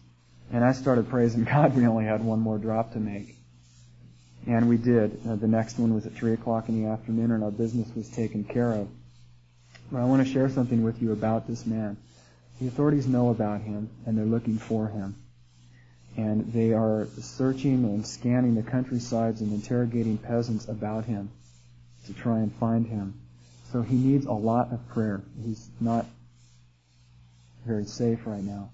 [0.53, 3.36] And I started praising God we only had one more drop to make.
[4.47, 5.21] And we did.
[5.29, 8.09] Uh, the next one was at 3 o'clock in the afternoon and our business was
[8.09, 8.89] taken care of.
[9.91, 11.97] But I want to share something with you about this man.
[12.61, 15.17] The authorities know about him and they're looking for him.
[16.17, 21.31] And they are searching and scanning the countrysides and interrogating peasants about him
[22.07, 23.21] to try and find him.
[23.73, 25.23] So he needs a lot of prayer.
[25.45, 26.07] He's not
[27.67, 28.71] very safe right now.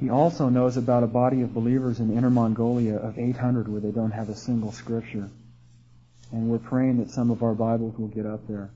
[0.00, 3.90] He also knows about a body of believers in Inner Mongolia of 800 where they
[3.90, 5.28] don't have a single scripture.
[6.30, 8.70] And we're praying that some of our Bibles will get up there.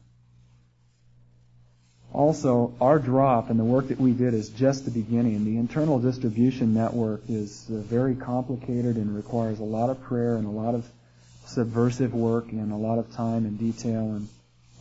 [2.12, 5.44] Also, our drop and the work that we did is just the beginning.
[5.44, 10.46] The internal distribution network is uh, very complicated and requires a lot of prayer and
[10.46, 10.84] a lot of
[11.46, 14.28] subversive work and a lot of time and detail and,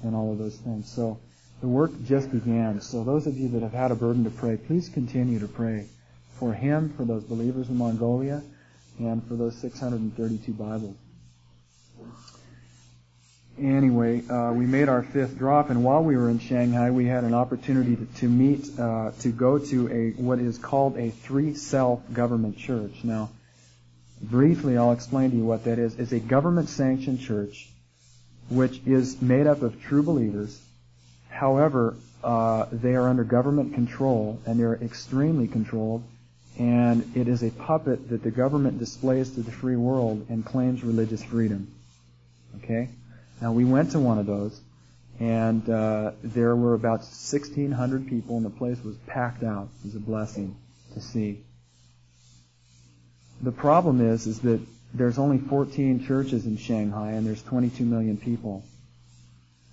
[0.04, 0.92] and all of those things.
[0.92, 1.20] So
[1.62, 2.82] the work just began.
[2.82, 5.88] So those of you that have had a burden to pray, please continue to pray
[6.42, 8.42] for him, for those believers in Mongolia,
[8.98, 10.98] and for those 632 Bibles
[13.62, 17.24] anyway, uh, we made our fifth drop, and while we were in Shanghai, we had
[17.24, 22.02] an opportunity to, to meet, uh, to go to a what is called a Three-Self
[22.14, 23.04] government church.
[23.04, 23.30] Now,
[24.22, 25.96] briefly, I'll explain to you what that is.
[25.96, 27.70] It's a government-sanctioned church,
[28.50, 30.60] which is made up of true believers.
[31.30, 36.04] However, uh, they are under government control, and they're extremely controlled.
[36.60, 40.84] And it is a puppet that the government displays to the free world and claims
[40.84, 41.74] religious freedom.
[42.58, 42.90] Okay?
[43.42, 44.60] Now we went to one of those,
[45.20, 49.70] and uh, there were about 1,600 people, and the place was packed out.
[49.80, 50.56] It was a blessing
[50.94, 51.44] to see.
[53.42, 54.62] The problem is, is that
[54.94, 58.64] there's only 14 churches in Shanghai, and there's 22 million people.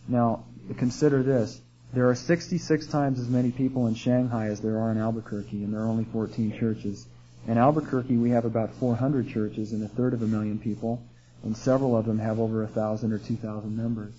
[0.07, 0.45] Now,
[0.77, 1.61] consider this.
[1.93, 5.73] There are 66 times as many people in Shanghai as there are in Albuquerque, and
[5.73, 7.07] there are only 14 churches.
[7.47, 11.03] In Albuquerque, we have about 400 churches and a third of a million people
[11.43, 14.15] and several of them have over a thousand or two thousand members.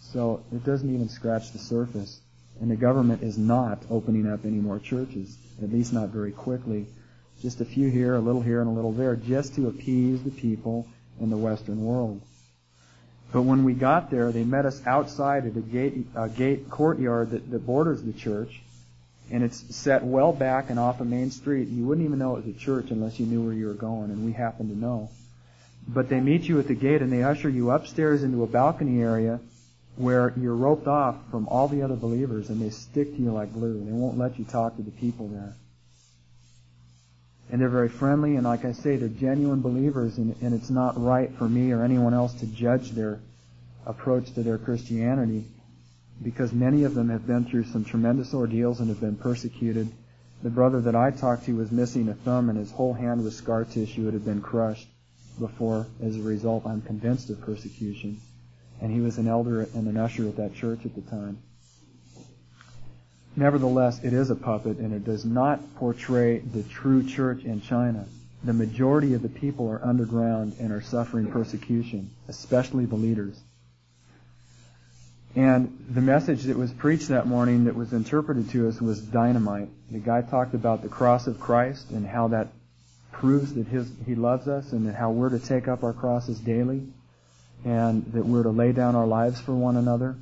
[0.00, 2.20] So it doesn't even scratch the surface.
[2.60, 6.86] And the government is not opening up any more churches, at least not very quickly.
[7.42, 10.30] Just a few here, a little here, and a little there, just to appease the
[10.30, 10.88] people
[11.20, 12.22] in the Western world.
[13.36, 17.32] But when we got there, they met us outside at a gate, a gate courtyard
[17.32, 18.62] that, that borders the church,
[19.30, 21.68] and it's set well back and off a main street.
[21.68, 24.10] You wouldn't even know it was a church unless you knew where you were going,
[24.10, 25.10] and we happened to know.
[25.86, 29.02] But they meet you at the gate and they usher you upstairs into a balcony
[29.02, 29.38] area
[29.96, 33.52] where you're roped off from all the other believers and they stick to you like
[33.52, 33.84] glue.
[33.84, 35.54] They won't let you talk to the people there.
[37.50, 41.00] And they're very friendly and like I say, they're genuine believers and, and it's not
[41.00, 43.20] right for me or anyone else to judge their
[43.86, 45.44] approach to their Christianity
[46.22, 49.88] because many of them have been through some tremendous ordeals and have been persecuted.
[50.42, 53.36] The brother that I talked to was missing a thumb and his whole hand was
[53.36, 54.08] scar tissue.
[54.08, 54.88] It had been crushed
[55.38, 58.20] before, as a result, I'm convinced of persecution.
[58.80, 61.38] And he was an elder and an usher at that church at the time.
[63.36, 68.06] Nevertheless, it is a puppet and it does not portray the true church in China.
[68.42, 73.38] The majority of the people are underground and are suffering persecution, especially the leaders.
[75.34, 79.68] And the message that was preached that morning that was interpreted to us was dynamite.
[79.90, 82.48] The guy talked about the cross of Christ and how that
[83.12, 86.40] proves that his, he loves us and that how we're to take up our crosses
[86.40, 86.86] daily
[87.66, 90.16] and that we're to lay down our lives for one another.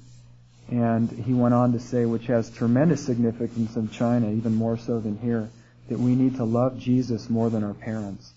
[0.75, 4.99] And he went on to say, which has tremendous significance in China, even more so
[4.99, 5.49] than here,
[5.89, 8.33] that we need to love Jesus more than our parents.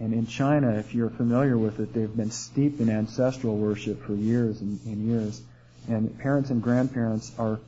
[0.00, 4.12] And in China, if you're familiar with it, they've been steeped in ancestral worship for
[4.12, 5.40] years and, and years.
[5.88, 7.60] And parents and grandparents are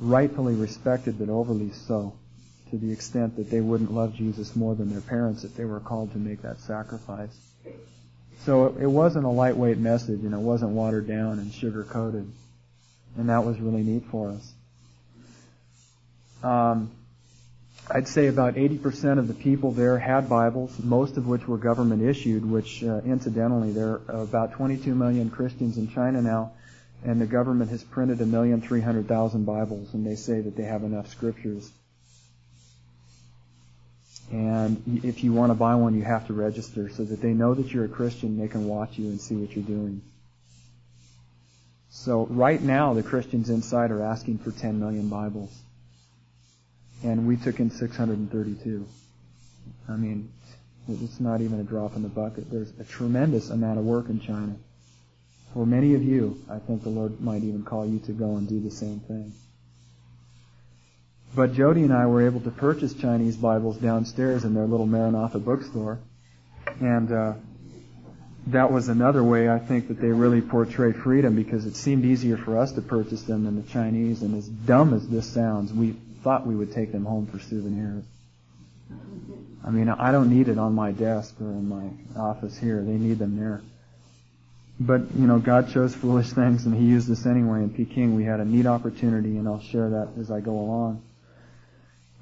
[0.00, 2.14] rightfully respected, but overly so,
[2.70, 5.78] to the extent that they wouldn't love Jesus more than their parents if they were
[5.78, 7.38] called to make that sacrifice.
[8.40, 12.28] So it, it wasn't a lightweight message, and it wasn't watered down and sugar coated,
[13.16, 14.52] and that was really neat for us.
[16.42, 16.90] Um,
[17.92, 22.02] I'd say about 80% of the people there had Bibles, most of which were government
[22.02, 26.52] issued, which uh, incidentally, there are about 22 million Christians in China now,
[27.04, 30.56] and the government has printed a million three hundred thousand Bibles, and they say that
[30.56, 31.70] they have enough scriptures.
[34.30, 37.54] And if you want to buy one, you have to register so that they know
[37.54, 38.38] that you're a Christian.
[38.38, 40.02] They can watch you and see what you're doing.
[41.90, 45.50] So right now, the Christians inside are asking for 10 million Bibles.
[47.02, 48.86] And we took in 632.
[49.88, 50.30] I mean,
[50.88, 52.50] it's not even a drop in the bucket.
[52.50, 54.54] There's a tremendous amount of work in China.
[55.52, 58.48] For many of you, I think the Lord might even call you to go and
[58.48, 59.32] do the same thing.
[61.34, 65.38] But Jody and I were able to purchase Chinese Bibles downstairs in their little Maranatha
[65.38, 65.98] bookstore.
[66.80, 67.32] And uh,
[68.52, 72.36] that was another way I think that they really portray freedom because it seemed easier
[72.36, 74.22] for us to purchase them than the Chinese.
[74.22, 78.04] And as dumb as this sounds, we thought we would take them home for souvenirs.
[79.64, 81.90] I mean, I don't need it on my desk or in my
[82.20, 82.82] office here.
[82.82, 83.62] They need them there.
[84.78, 87.62] But, you know, God chose foolish things and He used us anyway.
[87.62, 91.02] In Peking, we had a neat opportunity and I'll share that as I go along.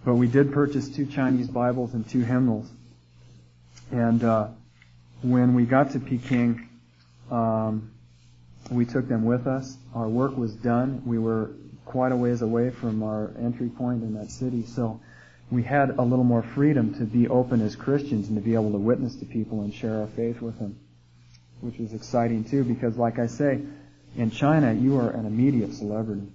[0.04, 2.68] But we did purchase two Chinese Bibles and two hymnals.
[3.90, 4.48] And, uh,
[5.22, 6.68] when we got to Peking,
[7.30, 7.90] um,
[8.70, 9.76] we took them with us.
[9.94, 11.02] Our work was done.
[11.04, 11.50] We were
[11.84, 15.00] quite a ways away from our entry point in that city, so
[15.50, 18.72] we had a little more freedom to be open as Christians and to be able
[18.72, 20.78] to witness to people and share our faith with them,
[21.62, 23.60] which was exciting too because, like I say,
[24.16, 26.28] in China, you are an immediate celebrity.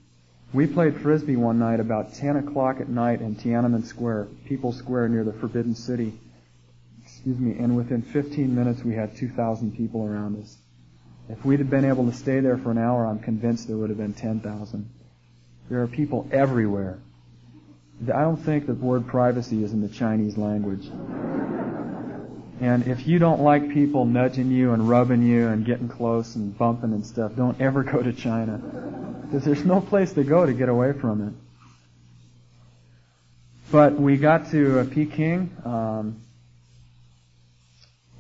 [0.54, 5.10] We played frisbee one night about 10 o'clock at night in Tiananmen Square, People's Square
[5.10, 6.14] near the Forbidden City.
[7.26, 10.58] Excuse me, and within 15 minutes we had 2,000 people around us.
[11.30, 13.88] If we'd have been able to stay there for an hour, I'm convinced there would
[13.90, 14.90] have been 10,000.
[15.70, 17.00] There are people everywhere.
[18.02, 20.86] I don't think the word privacy is in the Chinese language.
[22.60, 26.58] And if you don't like people nudging you and rubbing you and getting close and
[26.58, 28.58] bumping and stuff, don't ever go to China.
[29.22, 31.34] Because there's no place to go to get away from it.
[33.72, 35.56] But we got to uh, Peking.
[35.64, 36.23] Um,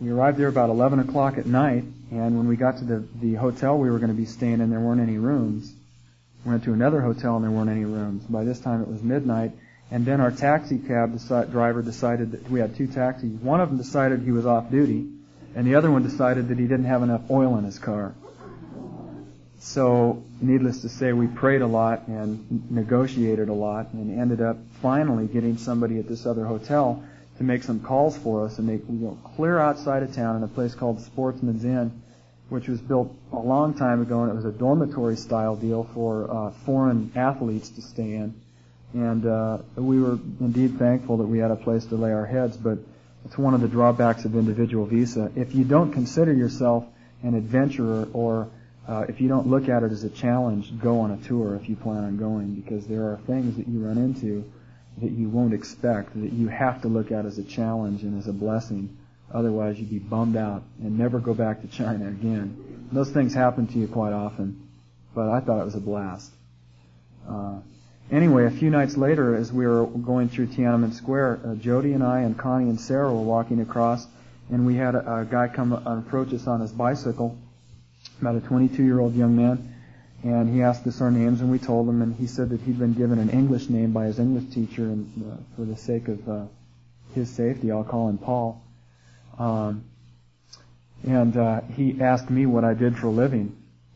[0.04, 3.36] we arrived there about 11 o'clock at night, and when we got to the, the
[3.36, 5.74] hotel we were going to be staying in, there weren't any rooms.
[6.44, 8.24] We went to another hotel and there weren't any rooms.
[8.24, 9.54] By this time it was midnight,
[9.92, 13.32] and then our taxi cab deci- driver decided that we had two taxis.
[13.40, 15.08] One of them decided he was off duty,
[15.56, 18.14] and the other one decided that he didn't have enough oil in his car.
[19.60, 24.58] So, needless to say, we prayed a lot and negotiated a lot and ended up
[24.82, 27.02] finally getting somebody at this other hotel
[27.38, 30.48] to make some calls for us and they go clear outside of town in a
[30.48, 32.02] place called Sportsman's Inn,
[32.50, 36.30] which was built a long time ago and it was a dormitory style deal for
[36.30, 38.34] uh, foreign athletes to stay in.
[38.94, 42.56] And uh, we were indeed thankful that we had a place to lay our heads,
[42.56, 42.78] but
[43.26, 45.32] it's one of the drawbacks of individual visa.
[45.36, 46.86] If you don't consider yourself
[47.24, 48.50] an adventurer or
[48.88, 51.70] uh, if you don't look at it as a challenge, go on a tour if
[51.70, 54.44] you plan on going, because there are things that you run into
[55.02, 58.28] that you won't expect, that you have to look at as a challenge and as
[58.28, 58.98] a blessing.
[59.34, 62.88] Otherwise, you'd be bummed out and never go back to China again.
[62.92, 64.70] Those things happen to you quite often,
[65.16, 66.32] but I thought it was a blast.
[67.28, 67.60] Uh,
[68.12, 72.04] anyway, a few nights later, as we were going through Tiananmen Square, uh, Jody and
[72.04, 74.06] I and Connie and Sarah were walking across,
[74.52, 77.38] and we had a, a guy come approach us on his bicycle
[78.22, 79.73] about a 22 year old young man,
[80.24, 82.80] and he asked us our names, and we told him, and he said that he'd
[82.80, 86.30] been given an English name by his English teacher, and uh, for the sake of
[86.30, 86.46] uh,
[87.14, 88.64] his safety, I'll call him Paul.
[89.38, 89.84] Um,
[91.06, 93.54] and uh, he asked me what I did for a living,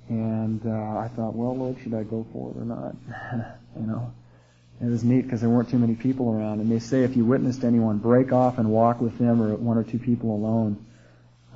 [0.09, 2.95] and uh, I thought, well, Lord, should I go for it or not?
[3.79, 4.13] you know,
[4.81, 7.23] it was neat because there weren't too many people around, and they say if you
[7.23, 10.85] witnessed anyone, break off and walk with them or one or two people alone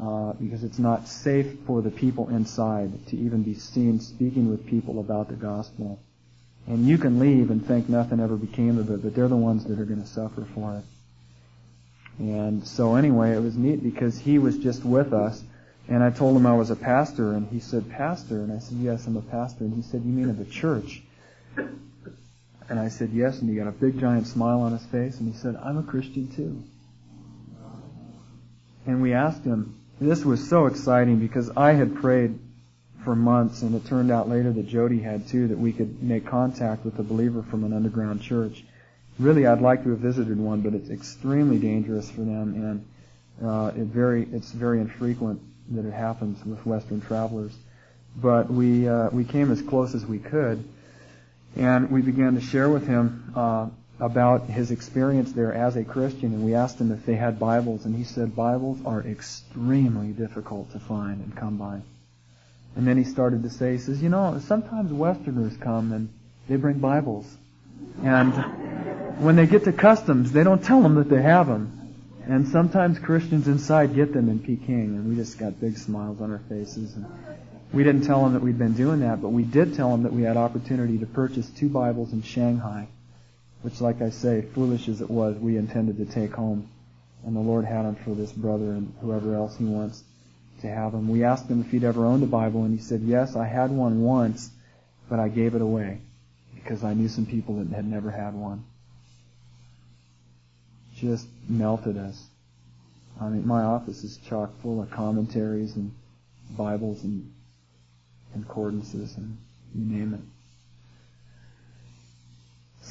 [0.02, 4.66] uh, because it's not safe for the people inside to even be seen speaking with
[4.66, 5.99] people about the gospel.
[6.68, 9.66] And you can leave and think nothing ever became of it, but they're the ones
[9.66, 10.84] that are going to suffer for it.
[12.20, 15.43] And so anyway, it was neat because he was just with us,
[15.88, 18.38] And I told him I was a pastor, and he said, Pastor?
[18.41, 19.66] And I said, Yes, I'm a pastor.
[19.66, 21.02] And he said, You mean of a church?
[22.70, 25.32] And I said, Yes, and he got a big giant smile on his face, and
[25.32, 26.64] he said, I'm a Christian too.
[28.86, 32.38] And we asked him, this was so exciting because I had prayed
[33.04, 36.26] for months, and it turned out later that Jody had too, that we could make
[36.26, 38.64] contact with a believer from an underground church.
[39.20, 42.84] Really, I'd like to have visited one, but it's extremely dangerous for them,
[43.41, 45.41] and uh, it very it's very infrequent
[45.76, 47.54] that it happens with Western travelers.
[48.16, 50.64] But we uh, we came as close as we could,
[51.56, 53.68] and we began to share with him uh,
[54.02, 57.86] about his experience there as a Christian, and we asked him if they had Bibles,
[57.86, 61.82] and he said Bibles are extremely difficult to find and come by.
[62.76, 66.10] And then he started to say, he says, you know, sometimes Westerners come and
[66.49, 67.28] they bring Bibles,
[68.04, 68.34] and
[69.24, 71.78] when they get to customs, they don't tell them that they have them.
[72.26, 76.32] And sometimes Christians inside get them in Peking, and we just got big smiles on
[76.32, 76.95] our faces.
[76.95, 77.06] And
[77.74, 80.14] we didn't tell them that we'd been doing that, but we did tell them that
[80.14, 82.88] we had opportunity to purchase two Bibles in Shanghai,
[83.62, 86.70] which, like I say, foolish as it was, we intended to take home.
[87.26, 90.03] And the Lord had them for this brother and whoever else He wants
[90.62, 91.07] to have them.
[91.07, 93.72] We asked him if he'd ever owned a Bible, and he said, yes, I had
[93.72, 94.49] one once,
[95.09, 95.99] but I gave it away
[96.55, 98.64] because I knew some people that had never had one.
[100.95, 102.24] Just melted us.
[103.20, 105.91] I mean, my office is chock full of commentaries and
[106.57, 107.32] Bibles and
[108.34, 109.38] concordances and
[109.76, 110.22] you name it.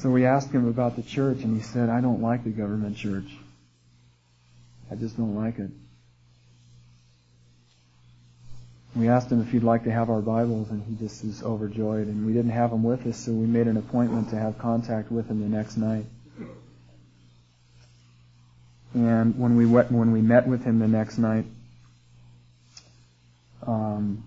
[0.01, 2.97] So we asked him about the church and he said, I don't like the government
[2.97, 3.37] church.
[4.89, 5.69] I just don't like it.
[8.95, 12.07] We asked him if he'd like to have our Bibles and he just was overjoyed
[12.07, 15.11] and we didn't have him with us so we made an appointment to have contact
[15.11, 16.05] with him the next night.
[18.95, 21.45] And when we went, when we met with him the next night,
[23.67, 24.23] um,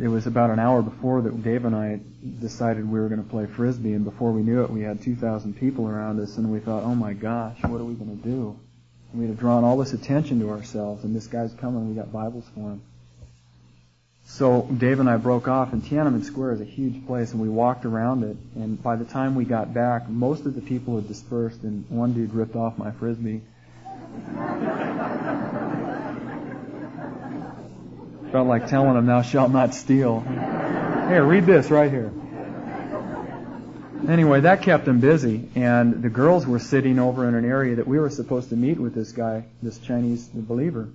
[0.01, 2.01] it was about an hour before that Dave and I
[2.41, 5.55] decided we were going to play frisbee, and before we knew it, we had 2,000
[5.55, 8.57] people around us, and we thought, "Oh my gosh, what are we going to do?"
[9.13, 11.89] And we had drawn all this attention to ourselves, and this guy's coming.
[11.89, 12.83] We got Bibles for him.
[14.25, 17.49] So Dave and I broke off, and Tiananmen Square is a huge place, and we
[17.49, 18.37] walked around it.
[18.57, 22.13] And by the time we got back, most of the people had dispersed, and one
[22.13, 23.41] dude ripped off my frisbee.
[28.33, 32.13] Felt like telling him, "Thou shalt not steal." Here, read this right here.
[34.07, 37.89] Anyway, that kept him busy, and the girls were sitting over in an area that
[37.89, 40.89] we were supposed to meet with this guy, this Chinese believer.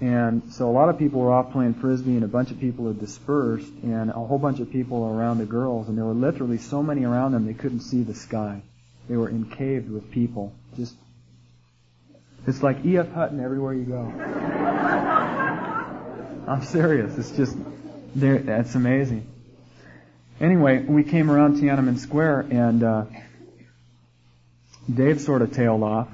[0.00, 2.86] And so a lot of people were off playing frisbee, and a bunch of people
[2.88, 6.58] had dispersed, and a whole bunch of people around the girls, and there were literally
[6.58, 8.62] so many around them they couldn't see the sky.
[9.08, 10.52] They were encaved with people.
[10.76, 10.94] Just,
[12.46, 13.12] it's like E.F.
[13.12, 15.36] Hutton everywhere you go.
[16.50, 17.16] I'm serious.
[17.16, 17.56] It's just,
[18.16, 19.24] that's amazing.
[20.40, 23.04] Anyway, we came around Tiananmen Square, and uh,
[24.92, 26.08] Dave sort of tailed off.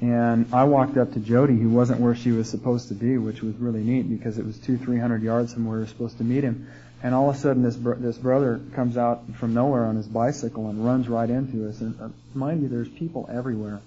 [0.00, 3.40] And I walked up to Jody, who wasn't where she was supposed to be, which
[3.40, 6.18] was really neat because it was two, three hundred yards from where we were supposed
[6.18, 6.68] to meet him.
[7.04, 10.08] And all of a sudden, this br- this brother comes out from nowhere on his
[10.08, 11.80] bicycle and runs right into us.
[11.80, 13.80] And uh, mind you, there's people everywhere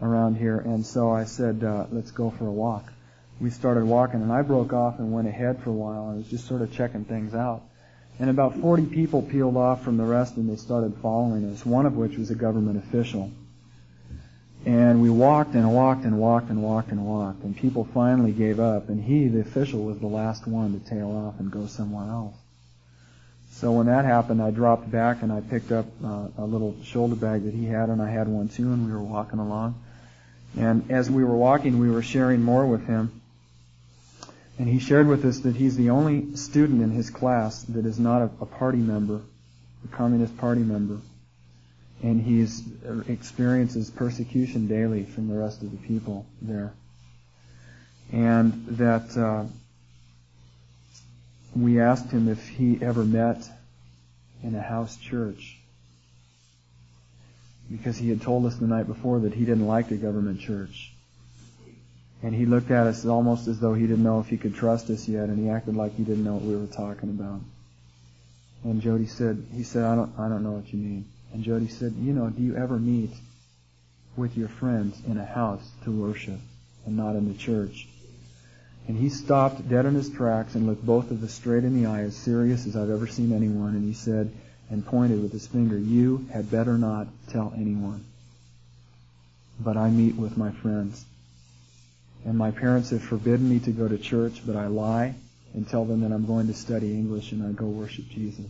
[0.00, 0.56] around here.
[0.56, 2.91] And so I said, uh, "Let's go for a walk."
[3.42, 6.10] We started walking, and I broke off and went ahead for a while.
[6.10, 7.62] I was just sort of checking things out.
[8.20, 11.66] And about 40 people peeled off from the rest, and they started following us.
[11.66, 13.32] One of which was a government official.
[14.64, 18.60] And we walked and walked and walked and walked and walked, and people finally gave
[18.60, 22.08] up, and he, the official, was the last one to tail off and go somewhere
[22.08, 22.36] else.
[23.50, 27.16] So when that happened, I dropped back and I picked up uh, a little shoulder
[27.16, 29.82] bag that he had, and I had one too, and we were walking along.
[30.56, 33.21] And as we were walking, we were sharing more with him.
[34.62, 37.98] And he shared with us that he's the only student in his class that is
[37.98, 39.20] not a, a party member,
[39.84, 40.98] a Communist Party member
[42.02, 42.46] and he
[43.10, 46.72] experiences persecution daily from the rest of the people there.
[48.12, 49.44] And that uh,
[51.54, 53.48] we asked him if he ever met
[54.42, 55.58] in a house church
[57.70, 60.91] because he had told us the night before that he didn't like the government church.
[62.22, 64.88] And he looked at us almost as though he didn't know if he could trust
[64.90, 67.40] us yet, and he acted like he didn't know what we were talking about.
[68.62, 71.04] And Jody said, he said, I don't, I don't know what you mean.
[71.32, 73.10] And Jody said, you know, do you ever meet
[74.16, 76.38] with your friends in a house to worship
[76.86, 77.88] and not in the church?
[78.86, 81.88] And he stopped dead in his tracks and looked both of us straight in the
[81.88, 84.30] eye, as serious as I've ever seen anyone, and he said,
[84.70, 88.04] and pointed with his finger, you had better not tell anyone.
[89.58, 91.04] But I meet with my friends
[92.24, 95.14] And my parents have forbidden me to go to church, but I lie
[95.54, 98.46] and tell them that I'm going to study English and I go worship Jesus.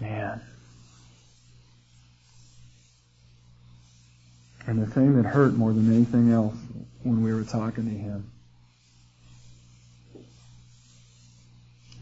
[0.00, 0.40] Man.
[4.66, 6.54] And the thing that hurt more than anything else
[7.02, 8.30] when we were talking to him,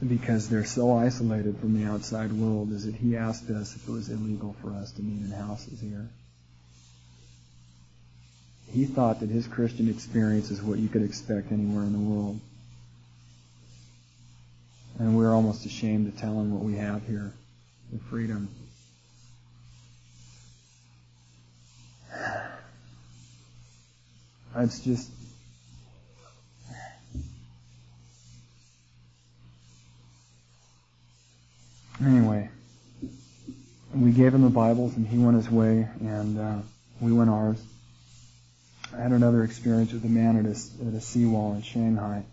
[0.06, 3.90] because they're so isolated from the outside world, is that he asked us if it
[3.90, 6.08] was illegal for us to meet in houses here.
[8.72, 12.38] He thought that his Christian experience is what you could expect anywhere in the world.
[14.98, 17.32] And we're almost ashamed to tell him what we have here,
[17.92, 18.48] the freedom.
[24.56, 25.08] It's just,
[32.04, 32.48] anyway,
[33.94, 36.56] we gave him the Bibles and he went his way and uh,
[37.00, 37.62] we went ours.
[38.97, 42.24] I had another experience with a man at a, at a seawall in Shanghai.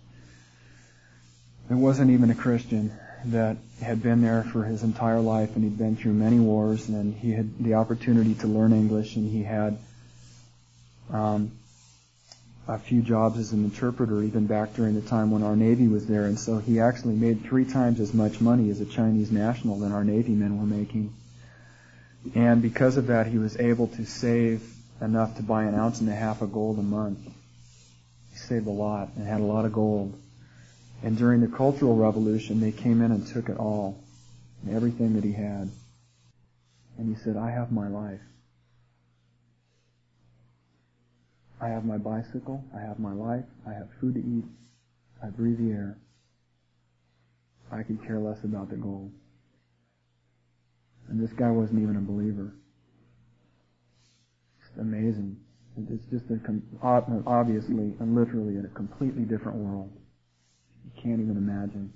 [1.70, 2.92] It wasn't even a Christian
[3.26, 7.14] that had been there for his entire life and he'd been through many wars and
[7.16, 9.78] he had the opportunity to learn English and he had
[11.12, 11.52] um,
[12.68, 16.06] a few jobs as an interpreter even back during the time when our Navy was
[16.06, 19.80] there and so he actually made three times as much money as a Chinese national
[19.80, 21.12] than our Navy men were making.
[22.36, 26.10] And because of that he was able to save enough to buy an ounce and
[26.10, 27.20] a half of gold a month.
[28.32, 30.18] He saved a lot and had a lot of gold.
[31.04, 34.04] And during the Cultural Revolution, they came in and took it all,
[34.64, 35.70] and everything that he had.
[36.98, 38.22] And he said, I have my life.
[41.62, 42.64] I have my bicycle.
[42.76, 43.46] I have my life.
[43.68, 44.46] I have food to eat.
[45.22, 45.98] I breathe the air.
[47.72, 49.12] I could care less about the gold.
[51.10, 52.54] And this guy wasn't even a believer
[54.80, 55.38] amazing.
[55.78, 56.40] It's just a
[56.82, 59.92] obviously and literally in a completely different world.
[60.86, 61.92] You can't even imagine.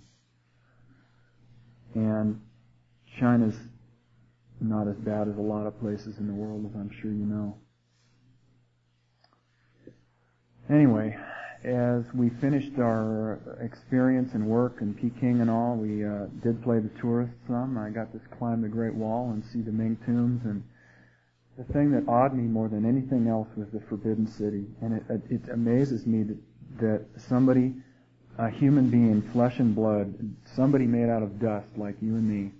[1.95, 2.41] And
[3.19, 3.55] China's
[4.61, 7.25] not as bad as a lot of places in the world, as I'm sure you
[7.25, 7.55] know.
[10.69, 11.17] Anyway,
[11.63, 16.79] as we finished our experience and work in Peking and all, we uh, did play
[16.79, 17.77] the tourists some.
[17.77, 20.63] I got to climb the Great Wall and see the Ming tombs and
[21.59, 25.21] the thing that awed me more than anything else was the Forbidden City, and it,
[25.29, 26.37] it amazes me that,
[26.79, 27.73] that somebody,
[28.37, 30.13] a human being, flesh and blood,
[30.55, 32.51] somebody made out of dust like you and me,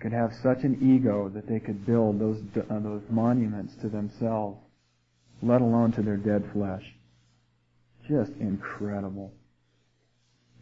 [0.00, 4.58] could have such an ego that they could build those uh, those monuments to themselves,
[5.42, 6.94] let alone to their dead flesh.
[8.08, 9.30] Just incredible.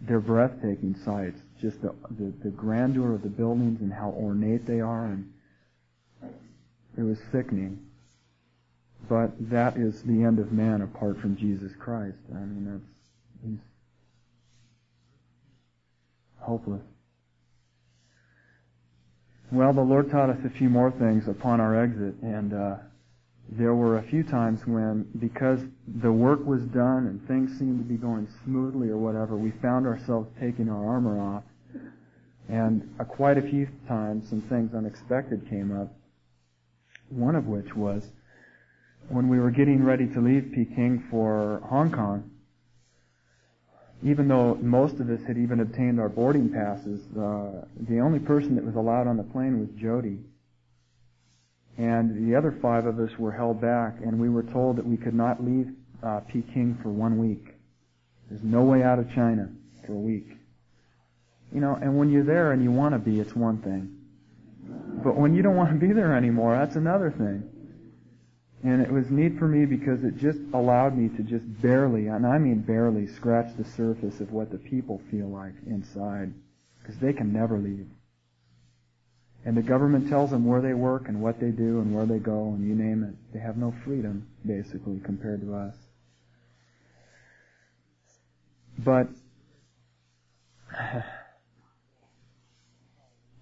[0.00, 1.40] They're breathtaking sights.
[1.60, 5.33] Just the, the, the grandeur of the buildings and how ornate they are and
[6.96, 7.78] it was sickening.
[9.08, 12.16] But that is the end of man apart from Jesus Christ.
[12.34, 13.58] I mean, that's, he's
[16.40, 16.82] hopeless.
[19.52, 22.76] Well, the Lord taught us a few more things upon our exit, and uh,
[23.50, 25.60] there were a few times when, because
[26.00, 29.86] the work was done and things seemed to be going smoothly or whatever, we found
[29.86, 31.44] ourselves taking our armor off.
[32.48, 35.92] And uh, quite a few times, some things unexpected came up.
[37.08, 38.06] One of which was
[39.08, 42.30] when we were getting ready to leave Peking for Hong Kong,
[44.02, 48.54] even though most of us had even obtained our boarding passes, uh, the only person
[48.56, 50.18] that was allowed on the plane was Jody.
[51.76, 54.96] And the other five of us were held back, and we were told that we
[54.96, 57.54] could not leave uh, Peking for one week.
[58.28, 59.48] There's no way out of China
[59.86, 60.28] for a week.
[61.52, 64.03] You know, and when you're there and you want to be, it's one thing.
[65.04, 67.50] But when you don't want to be there anymore, that's another thing.
[68.62, 72.26] And it was neat for me because it just allowed me to just barely, and
[72.26, 76.32] I mean barely, scratch the surface of what the people feel like inside.
[76.80, 77.86] Because they can never leave.
[79.44, 82.18] And the government tells them where they work and what they do and where they
[82.18, 83.14] go and you name it.
[83.34, 85.74] They have no freedom, basically, compared to us.
[88.78, 89.08] But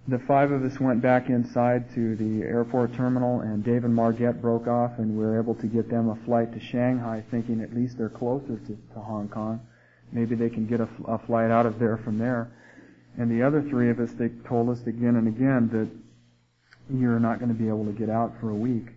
[0.08, 4.42] the five of us went back inside to the airport terminal, and Dave and Margette
[4.42, 7.72] broke off, and we were able to get them a flight to Shanghai, thinking at
[7.72, 9.60] least they're closer to, to Hong Kong.
[10.10, 12.50] Maybe they can get a, a flight out of there from there.
[13.16, 17.38] And the other three of us, they told us again and again that you're not
[17.38, 18.88] going to be able to get out for a week.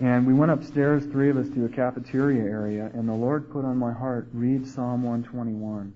[0.00, 3.64] And we went upstairs, three of us, to a cafeteria area, and the Lord put
[3.64, 5.92] on my heart, read Psalm 121.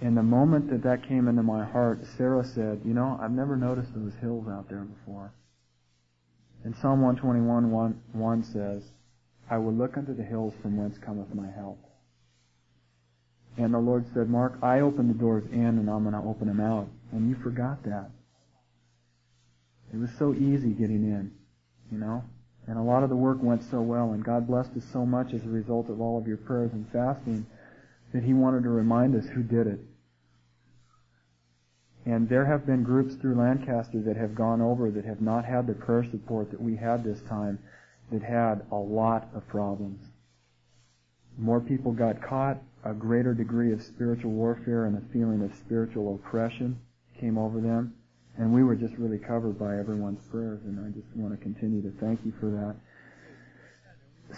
[0.00, 3.56] And the moment that that came into my heart, Sarah said, you know, I've never
[3.56, 5.32] noticed those hills out there before.
[6.64, 8.82] And Psalm 121 1, 1 says,
[9.48, 11.78] I will look unto the hills from whence cometh my help.
[13.56, 16.48] And the Lord said, Mark, I open the doors in and I'm going to open
[16.48, 16.88] them out.
[17.12, 18.10] And you forgot that.
[19.94, 21.30] It was so easy getting in,
[21.90, 22.22] you know?
[22.66, 25.32] And a lot of the work went so well and God blessed us so much
[25.32, 27.46] as a result of all of your prayers and fasting
[28.16, 29.78] that He wanted to remind us who did it.
[32.06, 35.66] And there have been groups through Lancaster that have gone over that have not had
[35.66, 37.58] the prayer support that we had this time
[38.10, 40.00] that had a lot of problems.
[41.36, 46.14] More people got caught, a greater degree of spiritual warfare and a feeling of spiritual
[46.14, 46.78] oppression
[47.20, 47.94] came over them.
[48.38, 51.82] And we were just really covered by everyone's prayers, and I just want to continue
[51.82, 52.76] to thank you for that.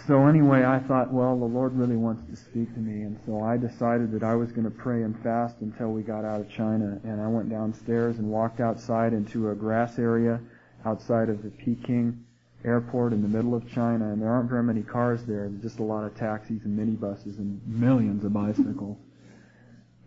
[0.07, 3.41] So anyway, I thought, well, the Lord really wants to speak to me, and so
[3.41, 6.49] I decided that I was going to pray and fast until we got out of
[6.49, 6.99] China.
[7.03, 10.39] And I went downstairs and walked outside into a grass area
[10.85, 12.23] outside of the Peking
[12.63, 15.49] airport in the middle of China, and there aren't very many cars there.
[15.61, 18.97] Just a lot of taxis and minibuses and millions of bicycles.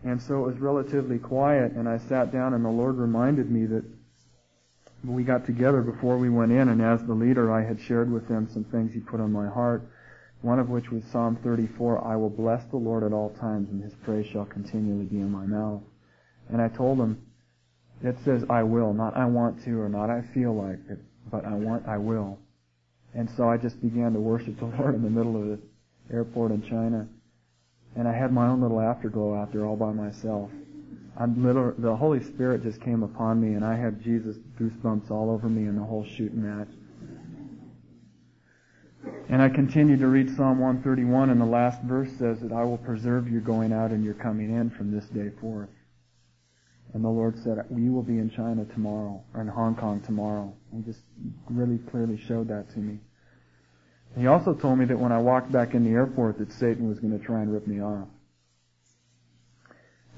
[0.04, 3.66] And so it was relatively quiet, and I sat down, and the Lord reminded me
[3.66, 3.84] that
[5.04, 8.28] we got together before we went in, and as the leader, I had shared with
[8.28, 9.82] them some things He put on my heart,
[10.42, 13.82] one of which was Psalm 34, I will bless the Lord at all times, and
[13.82, 15.82] His praise shall continually be in my mouth.
[16.48, 17.26] And I told them,
[18.02, 20.98] it says I will, not I want to, or not I feel like it,
[21.30, 22.38] but I want, I will.
[23.14, 25.60] And so I just began to worship the Lord in the middle of the
[26.12, 27.08] airport in China.
[27.94, 30.50] And I had my own little afterglow out there all by myself.
[31.26, 35.68] The Holy Spirit just came upon me and I had Jesus goosebumps all over me
[35.68, 36.68] in the whole shooting match.
[39.28, 42.78] And I continued to read Psalm 131 and the last verse says that I will
[42.78, 45.68] preserve your going out and your coming in from this day forth.
[46.92, 50.52] And the Lord said, "We will be in China tomorrow, or in Hong Kong tomorrow.
[50.74, 51.00] He just
[51.48, 52.98] really clearly showed that to me.
[54.16, 56.98] He also told me that when I walked back in the airport that Satan was
[56.98, 58.08] going to try and rip me off.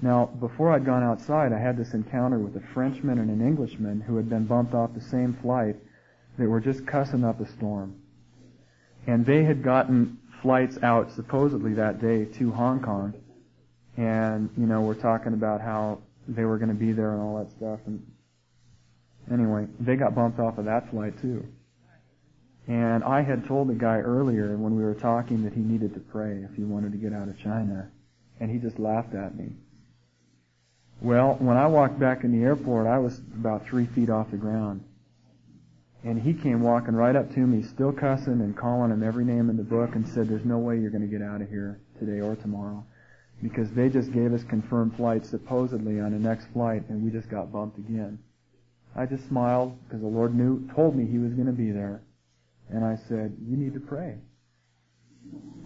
[0.03, 4.01] Now, before I'd gone outside, I had this encounter with a Frenchman and an Englishman
[4.01, 5.77] who had been bumped off the same flight
[6.39, 7.97] that were just cussing up a storm.
[9.07, 13.15] And they had gotten flights out supposedly that day to Hong Kong.
[13.97, 17.39] And, you know, we're talking about how they were going to be there and all
[17.39, 17.81] that stuff.
[17.87, 18.05] And
[19.33, 21.47] anyway, they got bumped off of that flight too.
[22.67, 26.01] And I had told the guy earlier when we were talking that he needed to
[26.01, 27.91] pray if he wanted to get out of China.
[28.41, 29.53] And he just laughed at me.
[31.05, 34.39] Well, when I walked back in the airport, I was about three feet off the
[34.39, 34.83] ground.
[36.03, 39.51] And he came walking right up to me, still cussing and calling him every name
[39.51, 41.79] in the book and said, there's no way you're going to get out of here
[41.99, 42.83] today or tomorrow
[43.43, 47.29] because they just gave us confirmed flights supposedly on the next flight and we just
[47.29, 48.19] got bumped again.
[48.97, 52.01] I just smiled because the Lord knew, told me He was going to be there.
[52.71, 54.17] And I said, you need to pray.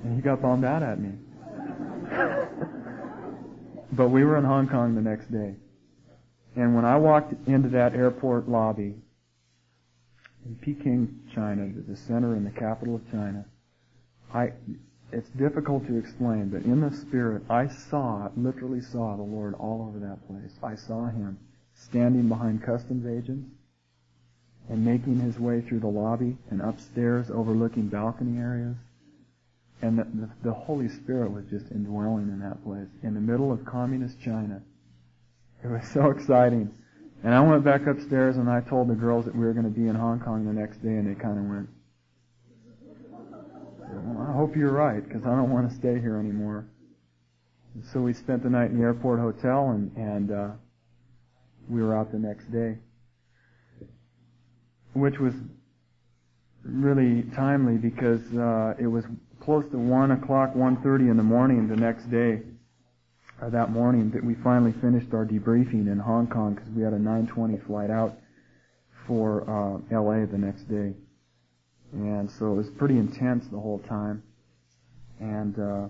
[0.02, 1.12] And he got bummed out at me.
[3.92, 5.54] but we were in Hong Kong the next day.
[6.56, 8.94] And when I walked into that airport lobby
[10.44, 13.44] in Peking, China, the center and the capital of China,
[14.34, 14.52] I,
[15.12, 19.86] it's difficult to explain, but in the spirit, I saw, literally saw the Lord all
[19.88, 20.52] over that place.
[20.62, 21.38] I saw Him
[21.74, 23.48] standing behind customs agents
[24.68, 28.76] and making His way through the lobby and upstairs overlooking balcony areas.
[29.80, 33.52] And the, the, the Holy Spirit was just indwelling in that place, in the middle
[33.52, 34.60] of communist China.
[35.62, 36.70] It was so exciting.
[37.22, 39.70] And I went back upstairs and I told the girls that we were going to
[39.70, 41.68] be in Hong Kong the next day and they kind of went,
[43.90, 46.66] well, I hope you're right, because I don't want to stay here anymore.
[47.74, 50.48] And so we spent the night in the airport hotel, and, and uh,
[51.68, 52.76] we were out the next day,
[54.92, 55.34] which was
[56.64, 59.04] really timely because uh, it was
[59.48, 62.42] close to one o'clock, one thirty in the morning the next day,
[63.40, 66.92] or that morning, that we finally finished our debriefing in Hong Kong because we had
[66.92, 68.18] a 9:20 flight out
[69.06, 70.26] for uh, L.A.
[70.26, 70.92] the next day.
[71.94, 74.22] And so it was pretty intense the whole time.
[75.18, 75.86] And uh,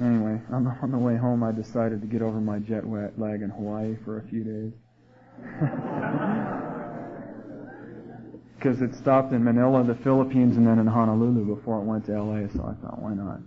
[0.00, 3.42] anyway, on the, on the way home, I decided to get over my jet lag
[3.42, 4.72] in Hawaii for a few days.
[8.60, 12.12] Because it stopped in Manila, the Philippines, and then in Honolulu before it went to
[12.12, 13.40] LA, so I thought, why not?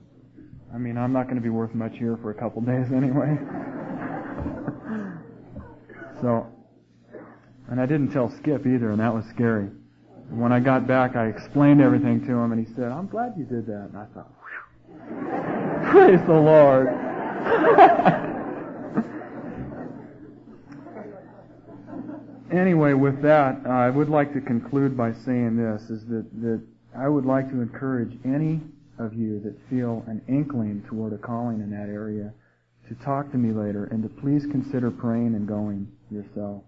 [0.73, 3.37] I mean, I'm not going to be worth much here for a couple days anyway.
[6.19, 6.47] so
[7.69, 9.69] and I didn't tell Skip either, and that was scary.
[10.29, 13.33] And when I got back, I explained everything to him, and he said, I'm glad
[13.37, 13.89] you did that.
[13.93, 14.31] And I thought,
[15.91, 16.87] praise the Lord.
[22.57, 26.61] anyway, with that, I would like to conclude by saying this: is that that
[26.95, 28.61] I would like to encourage any
[28.99, 32.31] of you that feel an inkling toward a calling in that area
[32.87, 36.63] to talk to me later and to please consider praying and going yourself.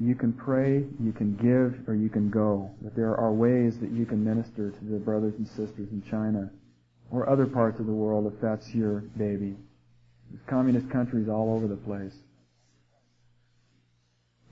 [0.00, 2.70] You can pray, you can give, or you can go.
[2.80, 6.50] But there are ways that you can minister to the brothers and sisters in China
[7.10, 9.54] or other parts of the world if that's your baby.
[10.30, 12.14] There's communist countries all over the place.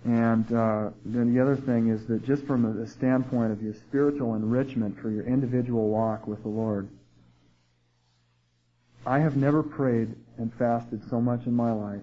[0.04, 4.34] And uh, then the other thing is that just from a standpoint of your spiritual
[4.34, 6.88] enrichment for your individual walk with the Lord,
[9.04, 12.02] I have never prayed and fasted so much in my life.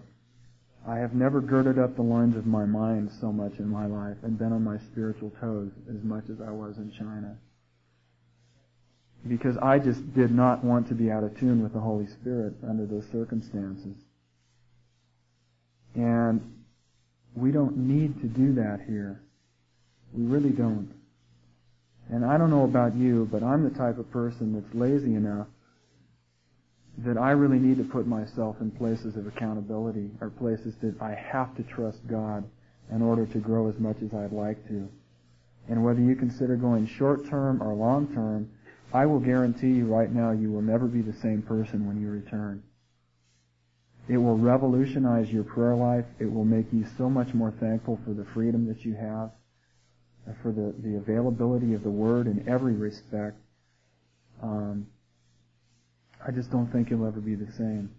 [0.88, 4.18] I have never girded up the loins of my mind so much in my life
[4.24, 7.38] and been on my spiritual toes as much as I was in China.
[9.28, 12.54] Because I just did not want to be out of tune with the Holy Spirit
[12.68, 13.98] under those circumstances.
[15.96, 16.57] And
[17.36, 19.22] we don't need to do that here.
[20.14, 20.94] We really don't.
[22.10, 25.48] And I don't know about you, but I'm the type of person that's lazy enough
[27.00, 31.14] that I really need to put myself in places of accountability or places that I
[31.14, 32.44] have to trust God
[32.92, 34.88] in order to grow as much as I'd like to.
[35.70, 38.50] And whether you consider going short term or long term,
[38.94, 42.10] I will guarantee you right now you will never be the same person when you
[42.10, 42.64] return.
[44.10, 46.06] It will revolutionize your prayer life.
[46.20, 49.32] It will make you so much more thankful for the freedom that you have,
[50.42, 53.38] for the, the availability of the Word in every respect.
[54.42, 54.88] Um,
[56.26, 57.92] I just don't think you'll ever be the same.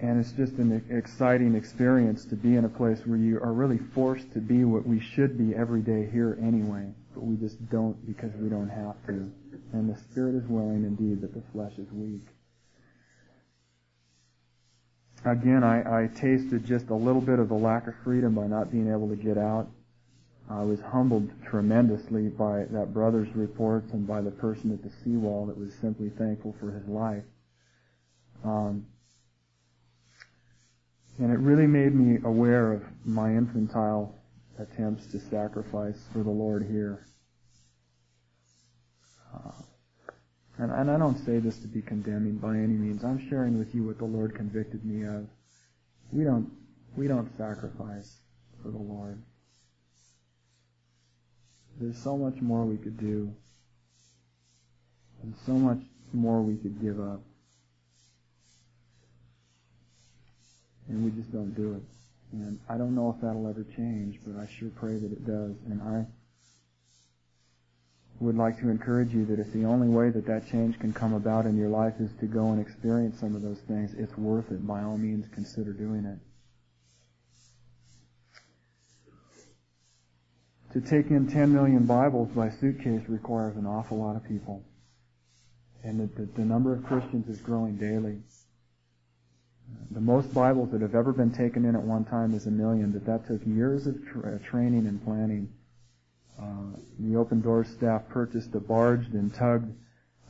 [0.00, 3.78] And it's just an exciting experience to be in a place where you are really
[3.94, 8.06] forced to be what we should be every day here anyway, but we just don't
[8.06, 9.32] because we don't have to
[9.72, 12.26] and the spirit is willing indeed, but the flesh is weak.
[15.24, 18.70] Again, I, I tasted just a little bit of the lack of freedom by not
[18.70, 19.68] being able to get out.
[20.50, 25.46] I was humbled tremendously by that brother's reports and by the person at the seawall
[25.46, 27.24] that was simply thankful for his life.
[28.44, 28.86] Um,
[31.18, 34.14] and it really made me aware of my infantile
[34.58, 37.06] attempts to sacrifice for the Lord here.
[40.64, 43.04] And, and I don't say this to be condemning by any means.
[43.04, 45.26] I'm sharing with you what the Lord convicted me of.
[46.10, 46.50] We don't,
[46.96, 48.16] we don't sacrifice
[48.62, 49.20] for the Lord.
[51.78, 53.30] There's so much more we could do.
[55.22, 55.80] And so much
[56.14, 57.20] more we could give up.
[60.88, 61.82] And we just don't do it.
[62.32, 65.56] And I don't know if that'll ever change, but I sure pray that it does.
[65.66, 66.06] And I
[68.20, 71.14] would like to encourage you that if the only way that that change can come
[71.14, 74.50] about in your life is to go and experience some of those things, it's worth
[74.50, 74.66] it.
[74.66, 76.18] By all means, consider doing it.
[80.74, 84.64] To take in 10 million Bibles by suitcase requires an awful lot of people.
[85.82, 88.18] And the, the, the number of Christians is growing daily.
[89.90, 92.90] The most Bibles that have ever been taken in at one time is a million,
[92.90, 95.52] but that took years of tra- training and planning
[96.98, 99.72] the Open Doors staff purchased a barge and tugged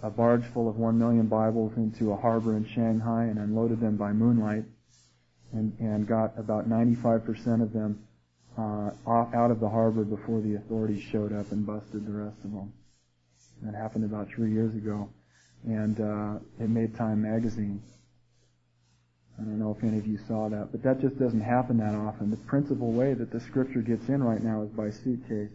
[0.03, 3.97] a barge full of one million Bibles into a harbor in Shanghai and unloaded them
[3.97, 4.65] by moonlight
[5.53, 8.05] and, and got about 95% of them
[8.59, 12.53] uh, out of the harbor before the authorities showed up and busted the rest of
[12.53, 12.73] them.
[13.63, 15.09] That happened about three years ago.
[15.65, 17.83] And uh, it made Time magazine.
[19.39, 21.95] I don't know if any of you saw that, but that just doesn't happen that
[21.95, 22.31] often.
[22.31, 25.51] The principal way that the scripture gets in right now is by suitcase.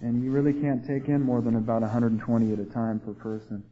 [0.00, 3.64] And you really can't take in more than about 120 at a time per person.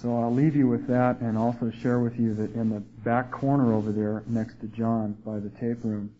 [0.00, 3.32] So I'll leave you with that and also share with you that in the back
[3.32, 6.14] corner over there next to John by the tape room,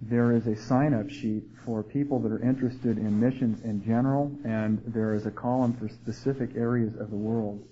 [0.00, 4.82] there is a sign-up sheet for people that are interested in missions in general, and
[4.86, 7.62] there is a column for specific areas of the world.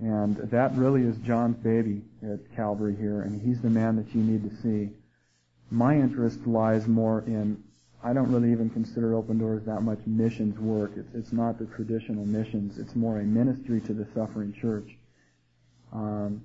[0.00, 4.22] And that really is John's baby at Calvary here, and he's the man that you
[4.22, 4.94] need to see
[5.70, 7.62] my interest lies more in
[8.02, 10.92] I don't really even consider Open Doors that much missions work.
[10.96, 12.78] It's, it's not the traditional missions.
[12.78, 14.96] It's more a ministry to the suffering church.
[15.92, 16.42] Um,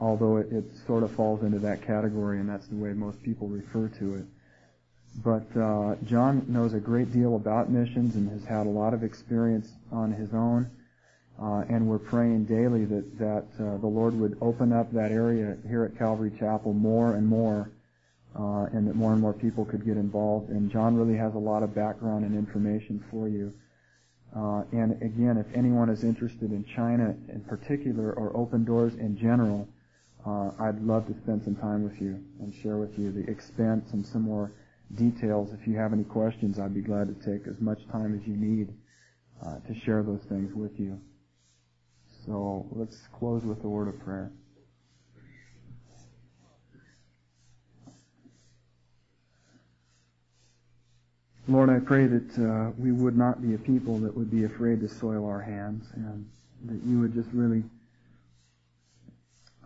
[0.00, 3.46] although it, it, sort of falls into that category, and that's the way most people
[3.46, 4.24] refer to it.
[5.22, 9.04] But uh, John knows a great deal about missions and has had a lot of
[9.04, 10.70] experience on his own.
[11.40, 15.56] Uh, and we're praying daily that that uh, the Lord would open up that area
[15.68, 17.70] here at Calvary Chapel more and more
[18.38, 20.50] uh, and that more and more people could get involved.
[20.50, 23.52] And John really has a lot of background and information for you.
[24.36, 29.18] Uh, and again, if anyone is interested in China in particular or open doors in
[29.18, 29.68] general,
[30.24, 33.92] uh, I'd love to spend some time with you and share with you the expense
[33.92, 34.52] and some more
[34.94, 35.52] details.
[35.52, 38.36] If you have any questions, I'd be glad to take as much time as you
[38.36, 38.68] need
[39.44, 41.00] uh, to share those things with you.
[42.26, 44.30] So let's close with a word of prayer.
[51.48, 54.80] Lord, I pray that uh, we would not be a people that would be afraid
[54.80, 56.28] to soil our hands and
[56.66, 57.64] that you would just really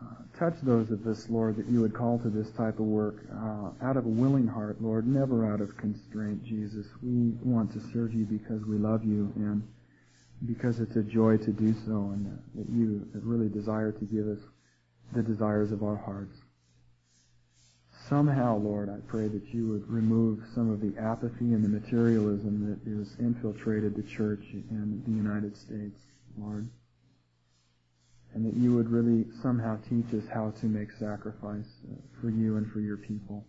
[0.01, 0.05] uh,
[0.39, 3.71] touch those of us, Lord, that you would call to this type of work uh,
[3.85, 6.87] out of a willing heart, Lord, never out of constraint, Jesus.
[7.03, 9.63] We want to serve you because we love you and
[10.47, 14.39] because it's a joy to do so and that you really desire to give us
[15.13, 16.37] the desires of our hearts.
[18.15, 22.63] Somehow, Lord, I pray that you would remove some of the apathy and the materialism
[22.71, 25.99] that is infiltrated the church in the United States,
[26.39, 26.69] Lord.
[28.33, 32.57] And that you would really somehow teach us how to make sacrifice uh, for you
[32.57, 33.45] and for your people.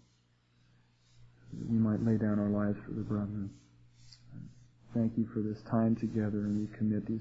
[1.54, 3.52] That we might lay down our lives for the brethren.
[4.96, 7.14] Thank you for this time together, and we commit these